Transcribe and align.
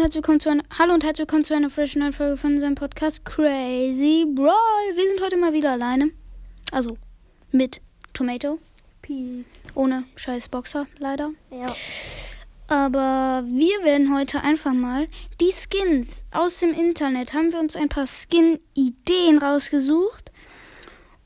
herzlich 0.00 0.16
willkommen 0.16 0.40
zu 0.40 0.48
einer, 0.48 0.62
hallo 0.78 0.94
und 0.94 1.04
herzlich 1.04 1.26
willkommen 1.26 1.44
zu 1.44 1.54
einer 1.54 1.68
frischen 1.68 2.00
neuen 2.00 2.14
Folge 2.14 2.38
von 2.38 2.54
unserem 2.54 2.74
Podcast 2.74 3.22
Crazy 3.26 4.24
Brawl. 4.34 4.54
Wir 4.94 5.06
sind 5.06 5.20
heute 5.22 5.36
mal 5.36 5.52
wieder 5.52 5.72
alleine. 5.72 6.10
Also 6.72 6.96
mit 7.52 7.82
Tomato. 8.14 8.58
Peace. 9.02 9.60
Ohne 9.74 10.04
scheiß 10.16 10.48
Boxer, 10.48 10.86
leider. 10.98 11.32
Ja. 11.50 11.66
Aber 12.68 13.44
wir 13.46 13.84
werden 13.84 14.14
heute 14.16 14.40
einfach 14.40 14.72
mal 14.72 15.06
die 15.38 15.52
Skins 15.52 16.24
aus 16.30 16.60
dem 16.60 16.72
Internet. 16.72 17.34
Haben 17.34 17.52
wir 17.52 17.60
uns 17.60 17.76
ein 17.76 17.90
paar 17.90 18.06
Skin-Ideen 18.06 19.36
rausgesucht. 19.36 20.30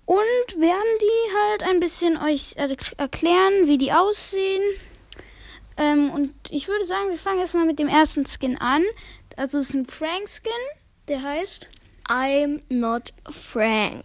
Und 0.04 0.60
werden 0.60 0.98
die 1.00 1.36
halt 1.38 1.62
ein 1.62 1.78
bisschen 1.78 2.16
euch 2.16 2.54
er 2.56 2.68
erklären, 2.96 3.68
wie 3.68 3.78
die 3.78 3.92
aussehen. 3.92 4.62
Ähm, 5.76 6.10
und 6.10 6.32
ich 6.50 6.68
würde 6.68 6.84
sagen, 6.86 7.08
wir 7.10 7.16
fangen 7.18 7.40
erstmal 7.40 7.64
mit 7.66 7.78
dem 7.78 7.88
ersten 7.88 8.24
Skin 8.26 8.56
an. 8.58 8.82
Also 9.36 9.58
es 9.58 9.70
ist 9.70 9.74
ein 9.74 9.86
Frank-Skin, 9.86 10.52
der 11.08 11.22
heißt 11.22 11.68
I'm 12.08 12.60
not 12.68 13.12
Frank. 13.30 14.04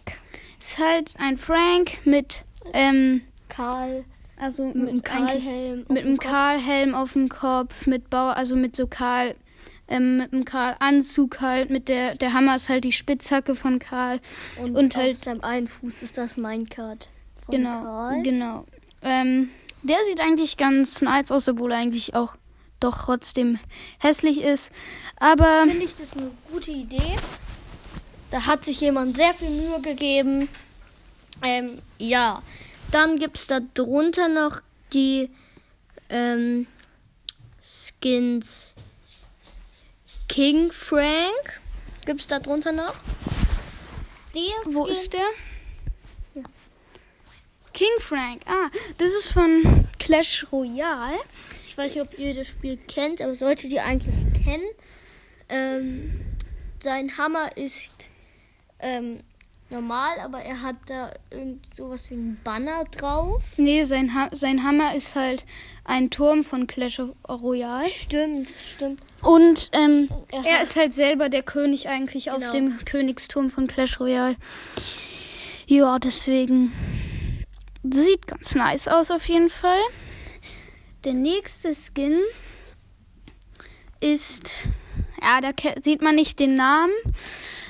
ist 0.58 0.78
halt 0.78 1.14
ein 1.18 1.36
Frank 1.36 1.98
mit 2.04 2.42
ähm, 2.72 3.22
Karl 3.48 4.04
also 4.36 4.64
mit 4.64 4.88
einem 4.88 5.02
Karlhelm. 5.02 5.84
mit 5.90 6.04
einem 6.04 6.16
Karlhelm 6.16 6.94
auf 6.94 7.12
dem 7.12 7.28
Kopf, 7.28 7.86
mit 7.86 8.08
Bau, 8.08 8.28
also 8.30 8.56
mit 8.56 8.74
so 8.74 8.86
Karl, 8.86 9.34
ähm, 9.86 10.16
mit 10.16 10.32
einem 10.32 10.46
Karl-Anzug 10.46 11.42
halt, 11.42 11.68
mit 11.68 11.90
der, 11.90 12.14
der 12.14 12.32
Hammer 12.32 12.56
ist 12.56 12.70
halt 12.70 12.84
die 12.84 12.92
Spitzhacke 12.92 13.54
von 13.54 13.78
Karl. 13.78 14.18
und, 14.58 14.74
und 14.76 14.96
auf 14.96 15.02
halt- 15.02 15.16
seinem 15.22 15.42
einen 15.42 15.68
Fuß 15.68 16.02
ist 16.02 16.16
das 16.16 16.38
Minecart 16.38 17.10
von 17.44 17.54
Genau, 17.54 17.82
Karl. 17.82 18.22
genau. 18.22 18.64
Ähm, 19.02 19.50
der 19.82 19.96
sieht 20.06 20.20
eigentlich 20.20 20.56
ganz 20.56 21.00
nice 21.02 21.30
aus, 21.30 21.48
obwohl 21.48 21.72
er 21.72 21.78
eigentlich 21.78 22.14
auch 22.14 22.34
doch 22.80 23.04
trotzdem 23.04 23.58
hässlich 23.98 24.40
ist. 24.42 24.72
Aber 25.18 25.64
Finde 25.66 25.84
ich 25.84 25.94
das 25.94 26.12
eine 26.14 26.30
gute 26.50 26.70
Idee. 26.70 27.16
Da 28.30 28.46
hat 28.46 28.64
sich 28.64 28.80
jemand 28.80 29.16
sehr 29.16 29.34
viel 29.34 29.50
Mühe 29.50 29.80
gegeben. 29.80 30.48
Ähm, 31.42 31.82
ja. 31.98 32.42
Dann 32.90 33.18
gibt 33.18 33.38
es 33.38 33.46
da 33.46 33.60
drunter 33.74 34.28
noch 34.28 34.60
die 34.92 35.30
ähm, 36.08 36.66
Skins 37.62 38.74
King 40.28 40.72
Frank. 40.72 41.60
Gibt 42.06 42.20
es 42.22 42.26
da 42.28 42.38
drunter 42.38 42.72
noch? 42.72 42.94
Die 44.34 44.50
wo 44.74 44.84
Skin- 44.84 44.92
ist 44.92 45.12
der? 45.12 45.20
King 47.80 47.98
Frank. 48.00 48.42
Ah, 48.44 48.68
das 48.98 49.08
ist 49.14 49.32
von 49.32 49.86
Clash 49.98 50.46
Royale. 50.52 51.16
Ich 51.66 51.78
weiß 51.78 51.94
nicht, 51.94 52.02
ob 52.02 52.18
ihr 52.18 52.34
das 52.34 52.48
Spiel 52.48 52.76
kennt, 52.76 53.22
aber 53.22 53.34
solltet 53.34 53.70
ihr 53.72 53.82
eigentlich 53.86 54.16
kennen. 54.44 54.68
Ähm, 55.48 56.20
sein 56.82 57.16
Hammer 57.16 57.56
ist 57.56 57.92
ähm, 58.80 59.20
normal, 59.70 60.20
aber 60.22 60.40
er 60.42 60.60
hat 60.60 60.76
da 60.88 61.10
irgend 61.30 61.74
sowas 61.74 62.10
wie 62.10 62.16
ein 62.16 62.38
Banner 62.44 62.84
drauf. 62.84 63.42
Nee, 63.56 63.84
sein, 63.84 64.14
ha 64.14 64.28
sein 64.30 64.62
Hammer 64.62 64.94
ist 64.94 65.14
halt 65.14 65.46
ein 65.84 66.10
Turm 66.10 66.44
von 66.44 66.66
Clash 66.66 67.00
Royale. 67.26 67.88
Stimmt, 67.88 68.50
stimmt. 68.74 69.00
Und 69.22 69.70
ähm, 69.72 70.10
Er 70.30 70.44
er 70.44 70.62
ist 70.64 70.76
halt 70.76 70.92
selber 70.92 71.30
der 71.30 71.42
König 71.42 71.88
eigentlich 71.88 72.30
auf 72.30 72.40
Genau. 72.40 72.52
dem 72.52 72.78
Königsturm 72.84 73.50
von 73.50 73.66
Clash 73.66 74.00
Royale. 74.00 74.36
Ja, 75.66 75.98
deswegen 75.98 76.72
sieht 77.82 78.26
ganz 78.26 78.54
nice 78.54 78.88
aus 78.88 79.10
auf 79.10 79.28
jeden 79.28 79.50
Fall. 79.50 79.80
Der 81.04 81.14
nächste 81.14 81.72
Skin 81.74 82.18
ist, 84.00 84.68
ja, 85.22 85.40
da 85.40 85.50
sieht 85.82 86.02
man 86.02 86.14
nicht 86.14 86.38
den 86.40 86.56
Namen, 86.56 86.92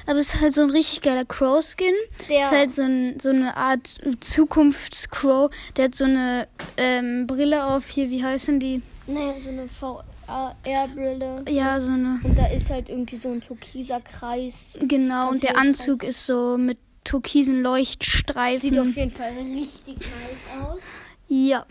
aber 0.06 0.18
es 0.18 0.34
ist 0.34 0.40
halt 0.40 0.54
so 0.54 0.62
ein 0.62 0.70
richtig 0.70 1.00
geiler 1.02 1.24
Crow-Skin. 1.24 1.92
Der- 2.28 2.40
ist 2.40 2.50
halt 2.50 2.70
so, 2.72 2.82
ein, 2.82 3.18
so 3.20 3.30
eine 3.30 3.56
Art 3.56 3.96
Zukunfts-Crow. 4.20 5.50
Der 5.76 5.86
hat 5.86 5.94
so 5.94 6.04
eine 6.04 6.48
ähm, 6.76 7.26
Brille 7.26 7.64
auf 7.66 7.88
hier, 7.88 8.10
wie 8.10 8.24
heißen 8.24 8.58
die? 8.60 8.82
Nee, 9.06 9.32
so 9.42 9.48
eine 9.48 9.68
VR-Brille. 9.68 11.44
Ja, 11.48 11.80
so 11.80 11.92
eine. 11.92 12.20
Und 12.22 12.38
da 12.38 12.46
ist 12.46 12.70
halt 12.70 12.88
irgendwie 12.88 13.16
so 13.16 13.30
ein 13.30 13.40
türkiser 13.40 14.00
Kreis. 14.00 14.78
Genau, 14.80 15.30
und 15.30 15.42
der 15.42 15.56
Anzug 15.58 16.04
ist 16.04 16.26
so 16.26 16.56
mit 16.58 16.78
türkisen 17.04 17.62
Leuchtstreifen. 17.62 18.60
Sieht 18.70 18.78
auf 18.78 18.94
jeden 18.96 19.10
Fall 19.10 19.32
richtig 19.54 19.96
nice 19.98 20.62
aus. 20.62 20.82
ja. 21.28 21.66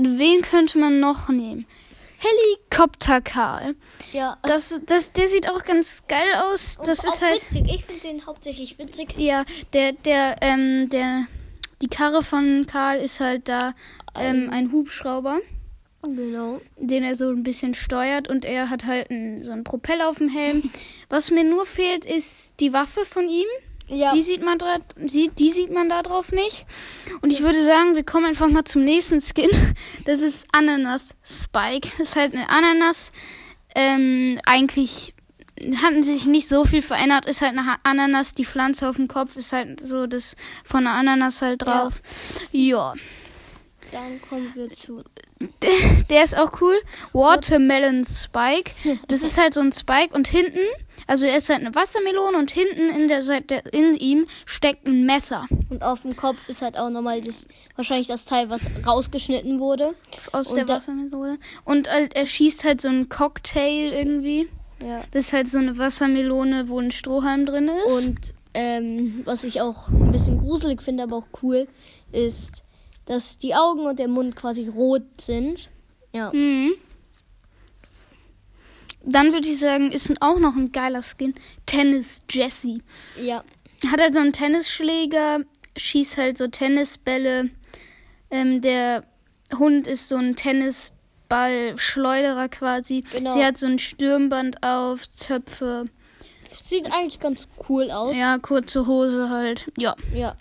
Wen 0.00 0.42
könnte 0.42 0.78
man 0.78 1.00
noch 1.00 1.28
nehmen? 1.28 1.66
Helikopter 2.18 3.20
Karl. 3.20 3.74
Ja. 4.12 4.36
Das, 4.42 4.80
das, 4.86 5.12
der 5.12 5.26
sieht 5.28 5.48
auch 5.50 5.64
ganz 5.64 6.02
geil 6.08 6.28
aus. 6.44 6.78
Das 6.84 7.04
ist 7.04 7.20
halt. 7.22 7.42
witzig. 7.42 7.64
Ich 7.72 7.84
finde 7.84 8.02
den 8.02 8.26
hauptsächlich 8.26 8.78
witzig. 8.78 9.14
Ja, 9.18 9.44
der, 9.72 9.92
der, 9.92 10.36
ähm, 10.40 10.88
der, 10.88 11.26
die 11.82 11.88
Karre 11.88 12.22
von 12.22 12.66
Karl 12.66 12.98
ist 12.98 13.20
halt 13.20 13.48
da 13.48 13.74
ähm, 14.14 14.50
ein 14.52 14.70
Hubschrauber, 14.72 15.40
Genau. 16.02 16.60
den 16.76 17.02
er 17.02 17.16
so 17.16 17.28
ein 17.30 17.42
bisschen 17.42 17.74
steuert 17.74 18.28
und 18.28 18.44
er 18.44 18.70
hat 18.70 18.84
halt 18.86 19.10
einen, 19.10 19.42
so 19.42 19.50
einen 19.52 19.64
Propeller 19.64 20.08
auf 20.08 20.18
dem 20.18 20.28
Helm. 20.28 20.70
Was 21.08 21.30
mir 21.30 21.44
nur 21.44 21.66
fehlt, 21.66 22.04
ist 22.04 22.54
die 22.60 22.72
Waffe 22.72 23.04
von 23.04 23.28
ihm. 23.28 23.46
Ja. 23.88 24.12
Die 24.14 24.22
sieht 24.22 24.42
man 24.44 24.58
dra- 24.58 24.80
die, 24.96 25.30
die 25.30 25.50
sieht 25.52 25.72
man 25.72 25.88
da 25.88 26.02
drauf 26.02 26.30
nicht. 26.32 26.66
Und 27.22 27.32
ich 27.32 27.40
würde 27.40 27.62
sagen, 27.62 27.94
wir 27.94 28.04
kommen 28.04 28.26
einfach 28.26 28.48
mal 28.48 28.64
zum 28.64 28.84
nächsten 28.84 29.20
Skin. 29.20 29.50
Das 30.04 30.20
ist 30.20 30.46
Ananas 30.52 31.14
Spike. 31.24 31.88
Das 31.98 32.10
ist 32.10 32.16
halt 32.16 32.34
eine 32.34 32.48
Ananas. 32.48 33.12
Ähm, 33.74 34.40
eigentlich 34.46 35.14
hatten 35.82 36.02
sich 36.02 36.24
nicht 36.26 36.48
so 36.48 36.64
viel 36.64 36.82
verändert. 36.82 37.26
Ist 37.26 37.40
halt 37.42 37.52
eine 37.58 37.76
Ananas. 37.82 38.34
Die 38.34 38.44
Pflanze 38.44 38.88
auf 38.88 38.96
dem 38.96 39.08
Kopf 39.08 39.36
ist 39.36 39.52
halt 39.52 39.86
so 39.86 40.06
das 40.06 40.34
von 40.64 40.84
der 40.84 40.92
Ananas 40.94 41.42
halt 41.42 41.62
drauf. 41.62 42.00
Ja. 42.52 42.94
Dann 43.92 44.20
kommen 44.28 44.50
wir 44.54 44.70
zu 44.72 45.02
Der, 45.62 46.02
der 46.10 46.24
ist 46.24 46.36
auch 46.38 46.60
cool. 46.60 46.76
Watermelon 47.12 48.04
Spike. 48.04 48.72
Das 49.08 49.22
ist 49.22 49.38
halt 49.38 49.54
so 49.54 49.60
ein 49.60 49.72
Spike 49.72 50.14
und 50.14 50.28
hinten, 50.28 50.58
also 51.06 51.26
er 51.26 51.38
ist 51.38 51.48
halt 51.48 51.60
eine 51.60 51.74
Wassermelone 51.74 52.38
und 52.38 52.50
hinten 52.50 52.90
in 52.90 53.08
der 53.08 53.22
in 53.72 53.94
ihm 53.94 54.26
steckt 54.44 54.86
ein 54.86 55.06
Messer. 55.06 55.46
Und 55.70 55.82
auf 55.82 56.02
dem 56.02 56.16
Kopf 56.16 56.48
ist 56.48 56.62
halt 56.62 56.78
auch 56.78 56.90
nochmal 56.90 57.20
das, 57.20 57.46
wahrscheinlich 57.76 58.08
das 58.08 58.24
Teil, 58.24 58.50
was 58.50 58.62
rausgeschnitten 58.86 59.60
wurde. 59.60 59.94
aus 60.32 60.50
Und 60.50 60.56
der 60.56 60.68
Wassermelone. 60.68 61.38
Und 61.64 61.90
halt, 61.90 62.16
er 62.16 62.26
schießt 62.26 62.64
halt 62.64 62.80
so 62.80 62.88
einen 62.88 63.08
Cocktail 63.08 63.92
irgendwie. 63.92 64.48
Ja. 64.82 65.02
Das 65.10 65.26
ist 65.26 65.32
halt 65.32 65.50
so 65.50 65.58
eine 65.58 65.76
Wassermelone, 65.78 66.68
wo 66.68 66.78
ein 66.78 66.92
Strohhalm 66.92 67.46
drin 67.46 67.68
ist. 67.68 68.06
Und 68.06 68.34
ähm, 68.54 69.22
was 69.24 69.44
ich 69.44 69.60
auch 69.60 69.88
ein 69.88 70.10
bisschen 70.10 70.38
gruselig 70.38 70.82
finde, 70.82 71.04
aber 71.04 71.16
auch 71.16 71.26
cool, 71.42 71.68
ist, 72.12 72.64
dass 73.06 73.38
die 73.38 73.54
Augen 73.54 73.86
und 73.86 73.98
der 73.98 74.08
Mund 74.08 74.36
quasi 74.36 74.68
rot 74.68 75.20
sind. 75.20 75.70
Ja. 76.12 76.32
Mhm. 76.32 76.74
Dann 79.10 79.32
würde 79.32 79.48
ich 79.48 79.58
sagen, 79.58 79.90
ist 79.90 80.12
auch 80.20 80.38
noch 80.38 80.54
ein 80.54 80.70
geiler 80.70 81.00
Skin. 81.02 81.32
Tennis 81.64 82.18
Jesse. 82.30 82.80
Ja. 83.20 83.42
Hat 83.90 84.00
halt 84.00 84.12
so 84.14 84.20
einen 84.20 84.34
Tennisschläger, 84.34 85.40
schießt 85.76 86.18
halt 86.18 86.36
so 86.36 86.48
Tennisbälle. 86.48 87.48
Ähm, 88.30 88.60
der 88.60 89.04
Hund 89.58 89.86
ist 89.86 90.08
so 90.08 90.16
ein 90.16 90.36
Tennisball-Schleuderer 90.36 92.50
quasi. 92.50 93.02
Genau. 93.12 93.32
Sie 93.32 93.42
hat 93.42 93.56
so 93.56 93.66
ein 93.66 93.78
Stirnband 93.78 94.62
auf, 94.62 95.08
Zöpfe. 95.08 95.86
Sieht 96.64 96.92
eigentlich 96.92 97.18
ganz 97.18 97.48
cool 97.68 97.90
aus. 97.90 98.14
Ja, 98.14 98.36
kurze 98.36 98.86
Hose 98.86 99.30
halt. 99.30 99.72
Ja. 99.78 99.96
Ja. 100.12 100.36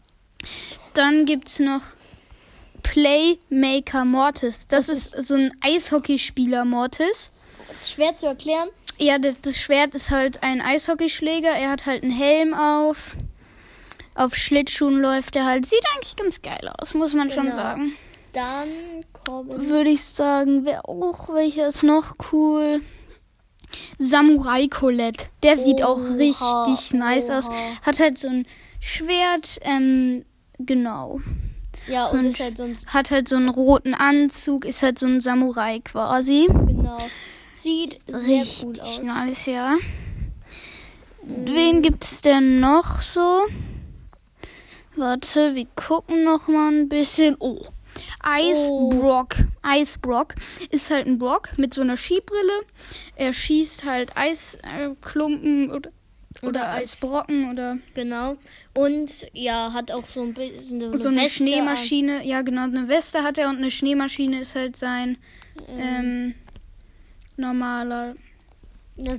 Dann 0.94 1.24
gibt's 1.26 1.60
noch 1.60 1.84
Playmaker 2.84 4.04
Mortis. 4.04 4.68
Das, 4.68 4.88
Das 4.88 5.14
ist 5.14 5.28
so 5.28 5.36
ein 5.36 5.54
Eishockeyspieler 5.62 6.66
Mortis. 6.66 7.32
Schwer 7.86 8.16
zu 8.16 8.26
erklären. 8.28 8.70
Ja, 9.00 9.20
das, 9.20 9.42
das 9.42 9.58
Schwert 9.58 9.94
ist 9.96 10.10
halt 10.12 10.42
ein 10.44 10.62
Eishockeyschläger. 10.62 11.50
Er 11.50 11.70
hat 11.72 11.86
halt 11.86 12.04
einen 12.04 12.12
Helm 12.12 12.54
auf. 12.54 13.16
Auf 14.16 14.36
Schlittschuhen 14.36 15.00
läuft 15.00 15.36
er 15.36 15.46
halt. 15.46 15.66
Sieht 15.68 15.84
eigentlich 15.96 16.16
ganz 16.16 16.42
geil 16.42 16.72
aus, 16.80 16.94
muss 16.96 17.14
man 17.14 17.30
schon 17.30 17.46
Genau. 17.46 17.56
sagen. 17.56 17.94
Dann 18.34 18.68
kommen. 19.26 19.70
Würde 19.70 19.90
ich 19.92 20.04
sagen, 20.04 20.66
wer 20.66 20.88
auch 20.90 21.30
welcher 21.30 21.68
ist 21.68 21.84
noch 21.84 22.16
cool? 22.32 22.82
Samurai 24.00 24.68
Colette. 24.68 25.26
Der 25.44 25.58
sieht 25.58 25.84
auch 25.84 25.98
Oha, 25.98 26.64
richtig 26.64 26.94
nice 26.94 27.30
aus. 27.30 27.50
oha. 27.50 27.56
Hat 27.84 28.00
halt 28.00 28.18
so 28.18 28.28
ein 28.30 28.46
Schwert, 28.80 29.60
ähm, 29.62 30.26
genau. 30.60 31.20
Ja, 31.88 32.08
und 32.08 32.26
ist 32.26 32.40
halt 32.40 32.60
hat 32.88 33.12
halt 33.12 33.30
so 33.30 33.36
einen 33.38 33.50
roten 33.50 33.94
Anzug, 33.94 34.66
ist 34.66 34.84
halt 34.84 35.00
so 35.00 35.06
ein 35.06 35.22
Samurai 35.22 35.80
quasi. 35.80 36.48
Genau. 36.48 36.98
Sieht 37.62 37.98
sehr 38.06 38.42
Richtig 38.42 38.64
cool 38.64 38.80
aus. 38.80 39.02
nice, 39.04 39.46
ja. 39.48 39.76
Wen 41.24 41.82
gibt's 41.82 42.22
denn 42.22 42.60
noch 42.60 43.02
so? 43.02 43.42
Warte, 44.96 45.56
wir 45.56 45.66
gucken 45.76 46.24
noch 46.24 46.48
mal 46.48 46.72
ein 46.72 46.90
bisschen. 46.90 47.36
Oh, 47.40 47.60
Ice 48.40 48.70
Oh. 48.72 48.90
Brock. 48.90 49.36
Eisbrock. 49.62 50.36
Ist 50.70 50.90
halt 50.92 51.08
ein 51.08 51.18
Brock 51.20 51.50
mit 51.58 51.74
so 51.74 51.82
einer 51.82 51.98
Skibrille. 51.98 52.62
Er 53.16 53.34
schießt 53.34 53.84
halt 53.86 54.16
Eisklumpen 54.16 55.70
oder, 55.72 55.90
oder, 56.42 56.48
Oder 56.50 56.70
Eis- 56.74 56.94
Eisbrocken 56.94 57.52
oder 57.52 57.78
Genau. 57.96 58.38
Und 58.76 59.10
ja, 59.34 59.74
hat 59.74 59.92
auch 59.92 60.08
so 60.08 60.22
ein 60.22 60.34
bisschen 60.34 60.82
eine, 60.84 60.96
so 60.98 61.10
eine 61.10 61.22
Weste 61.22 61.44
Schneemaschine. 61.44 62.24
Ja, 62.24 62.42
genau, 62.44 62.64
eine 62.64 62.88
Weste 62.88 63.24
hat 63.24 63.38
er 63.38 63.50
und 63.50 63.58
eine 63.58 63.72
Schneemaschine 63.72 64.42
ist 64.42 64.56
halt 64.56 64.78
sein 64.78 65.18
An, 65.58 65.80
ähm, 65.80 66.36
normaler. 67.38 68.16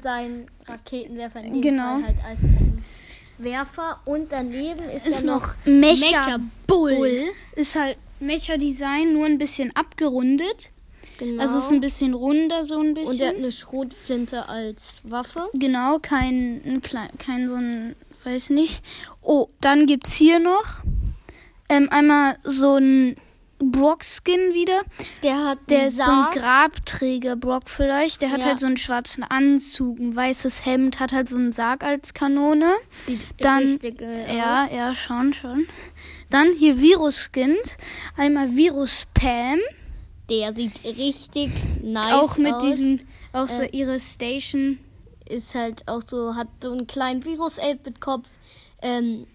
sein 0.02 0.46
Raketenwerfer. 0.66 1.42
Genau. 1.42 2.02
Halt 2.02 2.16
Eisbombenwerfer. 2.24 4.00
Und 4.04 4.32
daneben 4.32 4.88
ist, 4.90 5.06
Ist 5.06 5.20
dann 5.20 5.26
noch 5.26 5.54
Mecha 5.64 6.06
Mecha 6.06 6.40
Bull. 6.66 6.96
Bull. 6.96 7.24
Ist 7.56 7.76
halt 7.76 7.96
Mecha-Design, 8.20 9.12
nur 9.12 9.26
ein 9.26 9.38
bisschen 9.38 9.74
abgerundet. 9.76 10.70
Genau. 11.18 11.42
Also 11.42 11.58
ist 11.58 11.70
ein 11.70 11.80
bisschen 11.80 12.14
runder, 12.14 12.64
so 12.64 12.80
ein 12.80 12.94
bisschen. 12.94 13.10
und 13.10 13.20
er 13.20 13.28
hat 13.28 13.36
eine 13.36 13.52
Schrotflinte 13.52 14.48
als 14.48 14.96
Waffe. 15.02 15.48
Genau, 15.52 15.98
kein, 16.00 16.60
ein 16.64 16.80
klein, 16.80 17.10
kein 17.18 17.48
so 17.48 17.56
ein, 17.56 17.96
weiß 18.24 18.50
nicht. 18.50 18.82
Oh, 19.22 19.48
dann 19.60 19.86
gibt's 19.86 20.14
hier 20.14 20.38
noch 20.38 20.82
ähm, 21.68 21.88
einmal 21.90 22.36
so 22.44 22.76
ein 22.76 23.16
Brock-Skin 23.58 24.54
wieder. 24.54 24.82
Der 25.22 25.44
hat 25.44 25.58
Der 25.68 25.88
ist 25.88 25.98
so 25.98 26.10
ein. 26.10 26.30
Grabträger 26.32 27.36
Brock 27.36 27.68
vielleicht. 27.68 28.22
Der 28.22 28.30
hat 28.30 28.40
Ja. 28.40 28.46
halt 28.46 28.60
so 28.60 28.66
einen 28.66 28.76
schwarzen 28.76 29.24
Anzug, 29.24 29.98
ein 29.98 30.14
weißes 30.14 30.64
Hemd, 30.64 31.00
hat 31.00 31.12
halt 31.12 31.28
so 31.28 31.36
einen 31.36 31.52
Sarg 31.52 31.82
als 31.82 32.14
Kanone. 32.14 32.72
Sieht 33.06 33.20
Dann, 33.40 33.64
richtig 33.64 33.98
geil 33.98 34.26
ja, 34.36 34.64
aus. 34.64 34.72
ja, 34.72 34.94
schon, 34.94 35.32
schon. 35.32 35.66
Dann 36.30 36.52
hier 36.52 36.80
Virus-Skins. 36.80 37.76
Einmal 38.16 38.54
Virus-Pam. 38.54 39.58
Der 40.30 40.52
sieht 40.52 40.84
richtig 40.84 41.50
nice 41.82 42.12
auch 42.12 42.36
mit 42.36 42.52
aus. 42.52 42.62
diesem, 42.62 43.00
auch 43.32 43.48
so 43.48 43.62
Äh, 43.62 43.70
ihre 43.72 43.98
Station. 43.98 44.78
Ist 45.28 45.54
halt 45.54 45.88
auch 45.88 46.02
so, 46.06 46.34
hat 46.36 46.48
so 46.62 46.72
einen 46.72 46.86
kleinen 46.86 47.24
Virus-8-Bit-Kopf. 47.24 48.28
Ähm, 48.82 49.26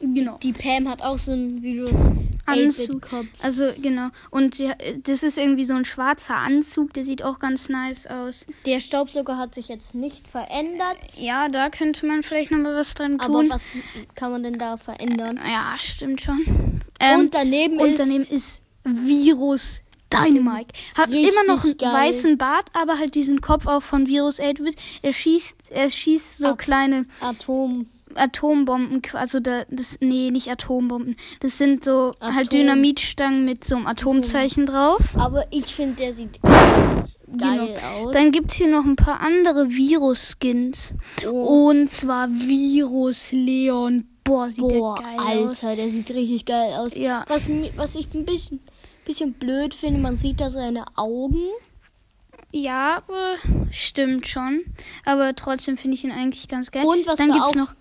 Genau. 0.00 0.38
die 0.42 0.52
Pam 0.52 0.88
hat 0.88 1.02
auch 1.02 1.18
so 1.18 1.32
einen 1.32 1.56
Anzug. 1.56 1.62
Virus-8-Bit-Kopf. 1.62 3.26
Also 3.42 3.72
genau. 3.80 4.08
Und 4.30 4.54
sie, 4.54 4.70
das 5.02 5.22
ist 5.22 5.38
irgendwie 5.38 5.64
so 5.64 5.74
ein 5.74 5.84
schwarzer 5.84 6.36
Anzug, 6.36 6.92
der 6.92 7.04
sieht 7.04 7.22
auch 7.22 7.38
ganz 7.38 7.68
nice 7.68 8.06
aus. 8.06 8.44
Der 8.66 8.80
Staubsauger 8.80 9.38
hat 9.38 9.54
sich 9.54 9.68
jetzt 9.68 9.94
nicht 9.94 10.28
verändert. 10.28 10.96
Ja, 11.16 11.48
da 11.48 11.70
könnte 11.70 12.06
man 12.06 12.22
vielleicht 12.22 12.50
noch 12.50 12.58
mal 12.58 12.74
was 12.74 12.92
dran 12.94 13.18
Aber 13.20 13.40
tun. 13.40 13.50
was 13.50 13.70
kann 14.14 14.30
man 14.30 14.42
denn 14.42 14.58
da 14.58 14.76
verändern? 14.76 15.40
ja, 15.46 15.74
stimmt 15.78 16.20
schon. 16.20 16.82
Ähm, 17.00 17.20
und 17.20 17.34
daneben 17.34 17.78
und 17.78 17.90
ist 17.90 17.98
daneben 18.00 18.24
ist 18.24 18.62
Virus 18.84 19.80
Dynamite. 20.12 20.68
Hat 20.96 21.10
immer 21.10 21.44
noch 21.48 21.64
einen 21.64 21.76
geil. 21.78 21.92
weißen 21.92 22.38
Bart, 22.38 22.66
aber 22.74 22.98
halt 22.98 23.14
diesen 23.14 23.40
Kopf 23.40 23.66
auch 23.66 23.82
von 23.82 24.06
Virus 24.06 24.38
8-Bit. 24.38 24.76
Er 25.02 25.12
schießt, 25.12 25.56
er 25.70 25.90
schießt 25.90 26.38
so 26.38 26.48
Ab- 26.48 26.58
kleine 26.58 27.06
Atom. 27.20 27.86
Atombomben, 28.16 29.02
also 29.14 29.40
da, 29.40 29.64
das, 29.70 29.98
nee, 30.00 30.30
nicht 30.30 30.48
Atombomben. 30.48 31.16
Das 31.40 31.58
sind 31.58 31.84
so 31.84 32.12
halt 32.20 32.48
Atom. 32.48 32.60
Dynamitstangen 32.60 33.44
mit 33.44 33.64
so 33.64 33.76
einem 33.76 33.86
Atomzeichen 33.86 34.66
drauf. 34.66 35.14
Aber 35.16 35.46
ich 35.50 35.74
finde, 35.74 35.96
der 35.96 36.12
sieht 36.12 36.40
geil 36.42 37.76
aus. 38.00 38.12
Dann 38.12 38.30
gibt's 38.30 38.54
hier 38.54 38.68
noch 38.68 38.84
ein 38.84 38.96
paar 38.96 39.20
andere 39.20 39.70
Virus-Skins. 39.70 40.94
Oh. 41.28 41.68
Und 41.70 41.88
zwar 41.88 42.28
Virus 42.30 43.32
Leon. 43.32 44.08
Boah, 44.24 44.50
sieht 44.50 44.66
Boah, 44.68 44.94
der 44.96 45.04
geil 45.04 45.38
aus. 45.44 45.64
Alter, 45.64 45.76
der 45.76 45.90
sieht 45.90 46.10
richtig 46.10 46.46
geil 46.46 46.72
aus. 46.74 46.94
Ja. 46.94 47.24
Was, 47.28 47.48
was 47.76 47.94
ich 47.94 48.12
ein 48.14 48.24
bisschen, 48.24 48.60
bisschen 49.04 49.34
blöd 49.34 49.74
finde, 49.74 50.00
man 50.00 50.16
sieht 50.16 50.40
da 50.40 50.48
seine 50.50 50.84
Augen. 50.96 51.42
Ja, 52.50 52.98
aber 52.98 53.34
stimmt 53.70 54.26
schon. 54.28 54.62
Aber 55.04 55.34
trotzdem 55.34 55.76
finde 55.76 55.96
ich 55.96 56.04
ihn 56.04 56.12
eigentlich 56.12 56.46
ganz 56.48 56.70
geil. 56.70 56.84
Und 56.86 57.06
was 57.06 57.16
Dann 57.16 57.28
da 57.28 57.34
gibt's 57.34 57.50
auch- 57.50 57.54
noch 57.56 57.74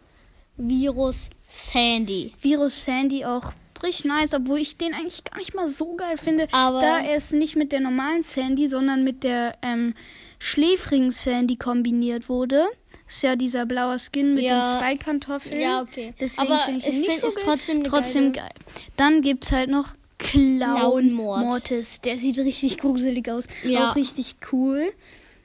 Virus 0.58 1.30
Sandy. 1.48 2.34
Virus 2.42 2.84
Sandy 2.86 3.26
auch 3.26 3.54
richtig 3.84 4.06
nice, 4.06 4.34
obwohl 4.34 4.60
ich 4.60 4.78
den 4.78 4.94
eigentlich 4.94 5.24
gar 5.24 5.38
nicht 5.38 5.54
mal 5.54 5.70
so 5.72 5.96
geil 5.96 6.18
finde. 6.18 6.48
Aber- 6.52 6.82
da 6.82 7.00
er 7.00 7.18
ist 7.18 7.34
nicht 7.34 7.56
mit 7.56 7.72
der 7.72 7.80
normalen 7.82 8.22
Sandy, 8.22 8.70
sondern 8.70 9.04
mit 9.04 9.24
der 9.24 9.56
ähm, 9.62 9.94
schläfrigen 10.40 11.12
Sandy 11.12 11.56
kombiniert 11.58 12.30
wurde. 12.30 12.66
Ist 13.10 13.22
ja 13.24 13.36
dieser 13.36 13.66
blaue 13.66 13.98
Skin 14.00 14.34
mit 14.36 14.44
Ja. 14.46 14.74
den 14.74 14.80
Spike-Pantoffeln. 14.82 15.60
Ja, 15.60 15.82
okay. 15.82 16.14
Deswegen 16.20 16.48
Aber 16.52 16.70
ich 16.76 16.88
ihn 16.88 17.02
nicht 17.02 17.20
so 17.20 17.28
es 17.28 17.36
geil. 17.36 17.44
trotzdem 17.46 17.84
trotzdem 17.84 18.32
geil. 18.34 18.50
Dann 18.96 19.22
gibt's 19.22 19.52
halt 19.52 19.70
noch 19.70 19.90
Clown. 20.18 21.12
Mortis. 21.12 22.00
Der 22.02 22.18
sieht 22.18 22.38
richtig 22.40 22.78
gruselig 22.78 23.30
aus. 23.30 23.44
Ja. 23.64 23.90
Auch 23.92 23.96
richtig 23.98 24.36
cool. 24.52 24.92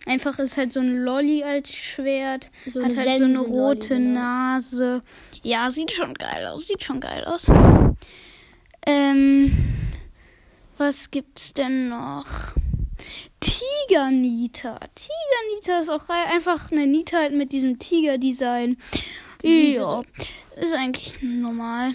Einfach 0.09 0.39
ist 0.39 0.57
halt 0.57 0.73
so 0.73 0.81
ein 0.81 1.05
Lolly 1.05 1.45
als 1.45 1.71
Schwert. 1.71 2.51
So 2.67 2.83
hat 2.83 2.97
halt 2.97 3.19
so 3.19 3.25
eine 3.25 3.35
Sensenlolli, 3.35 3.51
rote 3.51 3.89
genau. 3.97 4.21
Nase. 4.21 5.03
Ja, 5.43 5.71
sieht 5.71 5.93
schon 5.93 6.15
geil 6.15 6.47
aus. 6.47 6.67
Sieht 6.69 6.83
schon 6.83 7.01
geil 7.01 7.25
aus. 7.25 7.51
Ähm, 8.87 9.57
was 10.79 11.11
gibt's 11.11 11.53
denn 11.53 11.91
noch? 11.91 12.55
Tigernita. 13.41 14.81
Tigernita 14.95 15.81
ist 15.81 15.91
auch. 15.91 16.09
Einfach 16.09 16.73
eine 16.73 16.87
Nita 16.87 17.19
halt 17.19 17.35
mit 17.35 17.53
diesem 17.53 17.79
Tiger-Design. 17.79 18.77
Ja, 19.43 20.03
ist 20.57 20.75
eigentlich 20.75 21.17
normal. 21.23 21.95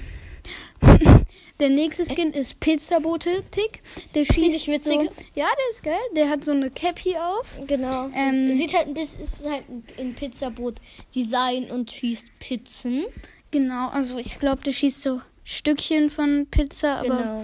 Der 1.63 1.69
nächste 1.69 2.04
Skin 2.06 2.33
ist 2.33 2.60
Pizzabote 2.60 3.42
Tick. 3.50 3.81
Der 4.15 4.25
schießt 4.25 4.57
ich 4.57 4.68
witzig. 4.68 4.95
So, 4.95 5.01
ja, 5.33 5.45
der 5.48 5.69
ist 5.71 5.81
geil. 5.81 5.95
Der 6.13 6.27
hat 6.30 6.44
so 6.44 6.51
eine 6.51 6.69
Cappy 6.69 7.15
auf. 7.15 7.57
Genau. 7.68 8.10
Ähm, 8.13 8.54
Sieht 8.54 8.74
halt 8.74 8.88
ein 8.89 8.94
bisschen, 8.94 9.21
ist 9.21 9.45
halt 9.50 9.63
ein- 9.98 10.13
Pizzaboot 10.13 10.75
Design 11.15 11.71
und 11.71 11.89
schießt 11.89 12.25
Pizzen. 12.39 13.06
Genau, 13.51 13.88
also 13.88 14.18
ich 14.18 14.39
glaube, 14.39 14.62
der 14.63 14.74
schießt 14.74 15.01
so 15.04 15.21
Stückchen 15.45 16.10
von 16.10 16.48
Pizza, 16.51 16.98
aber 16.98 17.18
Genau. 17.18 17.44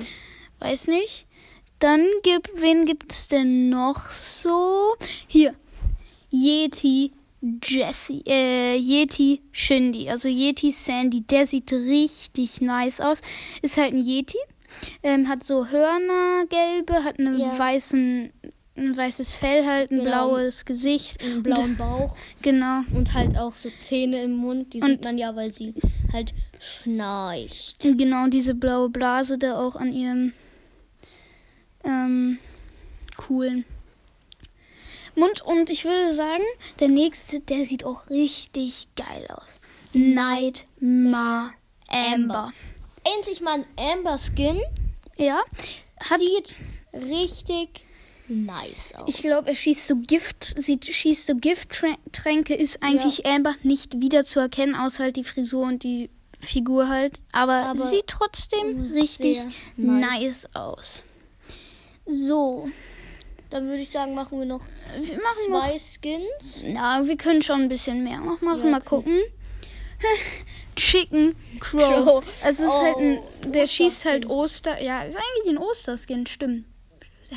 weiß 0.60 0.88
nicht. 0.88 1.26
Dann 1.80 2.06
gibt, 2.24 2.50
wen 2.56 2.84
gibt's 2.86 3.30
denn 3.30 3.70
noch 3.70 4.12
so? 4.12 4.96
Hier, 5.30 5.56
Yeti 6.30 7.14
Jesse, 7.42 8.22
äh, 8.28 8.76
Yeti 8.78 9.42
Shindy, 9.52 10.10
also 10.10 10.28
Yeti 10.28 10.72
Sandy, 10.72 11.22
der 11.22 11.46
sieht 11.46 11.72
richtig 11.72 12.60
nice 12.62 13.00
aus. 13.00 13.22
Ist 13.62 13.78
halt 13.78 13.94
ein 13.94 14.04
Yeti, 14.04 14.38
ähm, 15.04 15.28
hat 15.30 15.44
so 15.44 15.68
Hörner, 15.68 16.46
gelbe, 16.50 17.04
hat 17.06 17.18
einen 17.18 17.40
Ja. 17.40 17.58
weißen, 17.58 18.30
ein 18.76 18.98
weißes 18.98 19.32
Fell 19.32 19.66
halt, 19.66 19.92
ein 19.92 20.00
Genau. 20.00 20.30
blaues 20.30 20.66
Gesicht. 20.66 21.24
Einen 21.24 21.44
blauen 21.44 21.78
Bauch 21.78 22.16
Genau. 22.42 22.82
und 22.94 23.14
halt 23.14 23.38
auch 23.38 23.54
so 23.54 23.70
Zähne 23.84 24.22
im 24.24 24.36
Mund. 24.36 24.74
Die 24.74 24.82
Und- 24.82 24.88
sieht 24.88 25.04
man 25.06 25.18
ja, 25.18 25.36
weil 25.36 25.50
sie 25.52 25.74
halt 26.12 26.34
schnarcht. 26.60 27.80
Genau, 27.82 28.28
diese 28.28 28.54
blaue 28.56 28.90
Blase 28.90 29.38
da 29.38 29.58
auch 29.60 29.76
an 29.78 29.94
ihrem 29.94 30.34
ähm, 31.84 32.38
coolen 33.18 33.64
Mund. 35.20 35.42
Und 35.42 35.70
ich 35.70 35.86
würde 35.86 36.14
sagen, 36.14 36.44
der 36.80 36.88
nächste, 36.88 37.40
der 37.42 37.66
sieht 37.66 37.84
auch 37.84 38.10
richtig 38.10 38.88
geil 38.96 39.28
aus. 39.30 39.60
Nightmare 39.94 41.52
Amber. 41.90 42.52
Endlich 43.04 43.42
mal 43.42 43.60
ein 43.60 43.66
Amber 43.78 44.18
Skin. 44.18 44.60
Ja, 45.18 45.42
hat, 46.00 46.20
Sieht 46.20 46.60
richtig 46.94 47.86
nice 48.28 48.94
aus. 48.96 49.10
ich 49.10 49.22
glaube, 49.22 49.50
er 49.50 49.56
schießt 49.56 49.88
so 49.88 49.96
Gift, 49.98 50.62
sieht, 50.62 50.86
schießt 50.86 51.26
so 51.26 51.36
Gifttränke, 51.36 52.54
ist 52.56 52.82
eigentlich 52.84 53.26
Amber 53.26 53.56
nicht 53.64 54.00
wieder 54.00 54.24
zu 54.24 54.40
erkennen, 54.40 54.76
außer 54.76 55.06
halt 55.06 55.16
die 55.16 55.24
Frisur 55.24 55.64
und 55.66 55.84
die 55.84 56.10
Figur 56.40 56.88
halt. 56.88 57.20
Aber, 57.32 57.66
Aber 57.66 57.88
sieht 57.88 58.08
trotzdem 58.08 58.92
richtig 58.94 59.40
nice. 59.76 60.46
nice 60.46 60.56
aus. 60.56 61.04
So, 62.06 62.70
Dann 63.50 63.68
würde 63.68 63.82
ich 63.82 63.90
sagen, 63.90 64.14
machen 64.14 64.38
wir 64.40 64.46
noch 64.46 64.62
wir 65.02 65.18
machen 65.18 65.50
noch 65.50 65.66
zwei 65.66 65.80
Skins. 65.80 66.64
Ja, 66.64 67.02
wir 67.06 67.18
können 67.18 67.42
schon 67.42 67.62
ein 67.62 67.70
bisschen 67.70 68.04
mehr 68.04 68.20
noch 68.20 68.42
machen. 68.42 68.66
Ja, 68.66 68.72
Mal 68.72 68.78
okay. 68.82 68.90
gucken. 68.90 69.20
Chicken 70.76 71.36
Crow. 71.60 71.82
Crow. 72.06 72.24
Es 72.44 72.60
ist 72.60 72.70
halt 72.72 72.98
ein, 72.98 73.20
Oh, 73.20 73.50
der 73.50 73.68
schießt 73.68 74.06
Osterskin. 74.06 74.12
halt 74.12 74.26
Oster. 74.30 74.82
Ja, 74.82 75.04
ist 75.04 75.16
eigentlich 75.16 75.50
ein 75.50 75.58
Osterskin, 75.58 76.28
stimmt. 76.28 76.66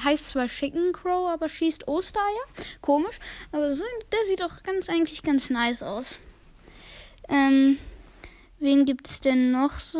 Heißt 0.04 0.30
zwar 0.30 0.46
Chicken 0.46 0.92
Crow, 0.92 1.28
aber 1.28 1.48
schießt 1.48 1.88
Ostereier. 1.88 2.44
Komisch. 2.80 3.18
Aber 3.50 3.64
es 3.64 3.78
der 3.80 4.24
sieht 4.26 4.42
auch 4.42 4.62
ganz 4.62 4.88
eigentlich 4.88 5.22
ganz 5.22 5.50
nice 5.50 5.82
aus. 5.82 6.16
Ähm, 7.28 7.78
wen 8.58 8.84
gibt's 8.84 9.20
denn 9.20 9.50
noch 9.50 9.78
so? 9.80 9.98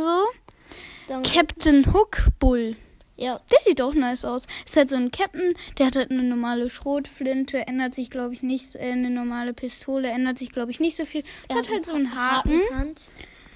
Dann, 1.09 1.23
Captain 1.23 1.93
Hook 1.93 2.27
Bull. 2.39 2.77
Ja, 3.23 3.41
Der 3.51 3.59
sieht 3.61 3.81
auch 3.81 3.95
nice 3.95 4.25
aus. 4.25 4.47
Ist 4.65 4.77
halt 4.77 4.91
so 4.91 4.97
ein 4.97 5.11
Captain, 5.11 5.55
der 5.79 5.87
hat 5.87 5.97
halt 5.97 6.11
eine 6.11 6.23
normale 6.23 6.69
Schrotflinte, 6.69 7.67
ändert 7.69 7.95
sich, 7.95 8.11
glaube 8.11 8.35
ich, 8.35 8.43
nicht, 8.43 8.75
äh, 8.75 8.91
eine 8.93 9.11
normale 9.11 9.53
Pistole, 9.53 10.09
ändert 10.09 10.39
sich, 10.39 10.51
glaube 10.51 10.71
ich, 10.73 10.81
nicht 10.81 10.97
so 10.97 11.05
viel. 11.05 11.23
er 11.49 11.57
hat 11.57 11.71
halt 11.71 11.87
so 11.87 11.95
einen 11.95 12.15
Haken. 12.15 12.61
Hakenhand. 12.61 13.11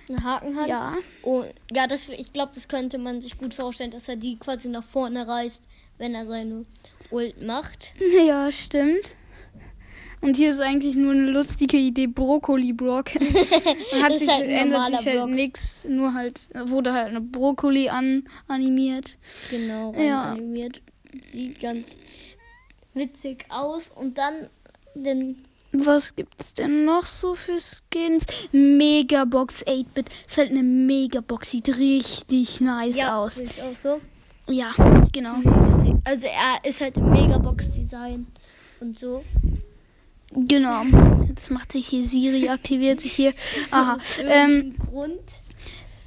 Eine 0.09 0.23
Hakenhand. 0.23 0.69
Ja. 0.69 0.97
Und 1.23 1.47
ja, 1.73 1.87
das, 1.89 2.09
ich 2.09 2.33
glaube, 2.33 2.53
das 2.55 2.69
könnte 2.69 2.99
man 2.99 3.21
sich 3.21 3.39
gut 3.39 3.55
vorstellen, 3.55 3.91
dass 3.91 4.09
er 4.09 4.17
die 4.17 4.39
quasi 4.39 4.69
nach 4.69 4.85
vorne 4.85 5.27
reißt, 5.27 5.63
wenn 5.99 6.15
er 6.15 6.27
seine 6.27 6.65
Ult 7.11 7.43
macht. 7.43 7.95
Ja, 8.27 8.53
stimmt. 8.53 9.17
Und 10.21 10.37
hier 10.37 10.51
ist 10.51 10.61
eigentlich 10.61 10.97
nur 10.97 11.13
eine 11.13 11.31
lustige 11.31 11.77
Idee, 11.77 12.07
Brokkoli-Brock. 12.07 13.11
hat 14.03 14.19
sich, 14.19 14.29
halt 14.29 14.49
ändert 14.49 14.87
sich 14.87 15.07
halt 15.07 15.29
nix, 15.31 15.85
nur 15.85 16.15
halt, 16.15 16.41
wurde 16.67 16.93
halt 16.93 17.09
eine 17.09 17.21
Brokkoli 17.21 17.89
an, 17.89 18.25
animiert. 18.49 19.19
Genau, 19.51 19.95
Ja. 19.95 20.33
animiert. 20.33 20.81
Sieht 21.31 21.61
ganz 21.61 21.97
witzig 22.95 23.45
aus. 23.51 23.91
Und 23.95 24.19
dann 24.19 24.49
den. 24.95 25.45
Was 25.73 26.17
gibt's 26.17 26.55
denn 26.55 26.85
noch 26.87 27.05
so 27.05 27.35
für 27.35 27.59
Skins? 27.61 28.25
Megabox 28.53 29.65
8-Bit. 29.67 30.09
Ist 30.27 30.39
halt 30.39 30.51
eine 30.51 30.63
Megabox, 30.63 31.51
sieht 31.51 31.69
richtig 31.79 32.61
nice 32.63 32.97
Ja, 32.97 33.19
aus. 33.19 33.37
ich 33.39 33.63
auch 33.63 33.77
so. 33.77 34.01
Ja, 34.49 34.73
genau. 35.13 35.35
Also 36.05 36.29
er 36.29 36.65
ist 36.71 36.81
halt 36.81 36.97
im 36.99 37.11
Megabox-Design 37.11 38.29
und 38.79 38.97
so. 38.97 39.25
Genau. 40.33 40.83
Jetzt 41.29 41.51
macht 41.51 41.73
sich 41.73 41.89
hier 41.89 42.05
Siri, 42.05 42.49
aktiviert 42.49 43.01
sich 43.01 43.13
hier. 43.13 43.33
Aha. 43.71 43.99
Ähm, 44.21 44.75
Grund. 44.91 45.21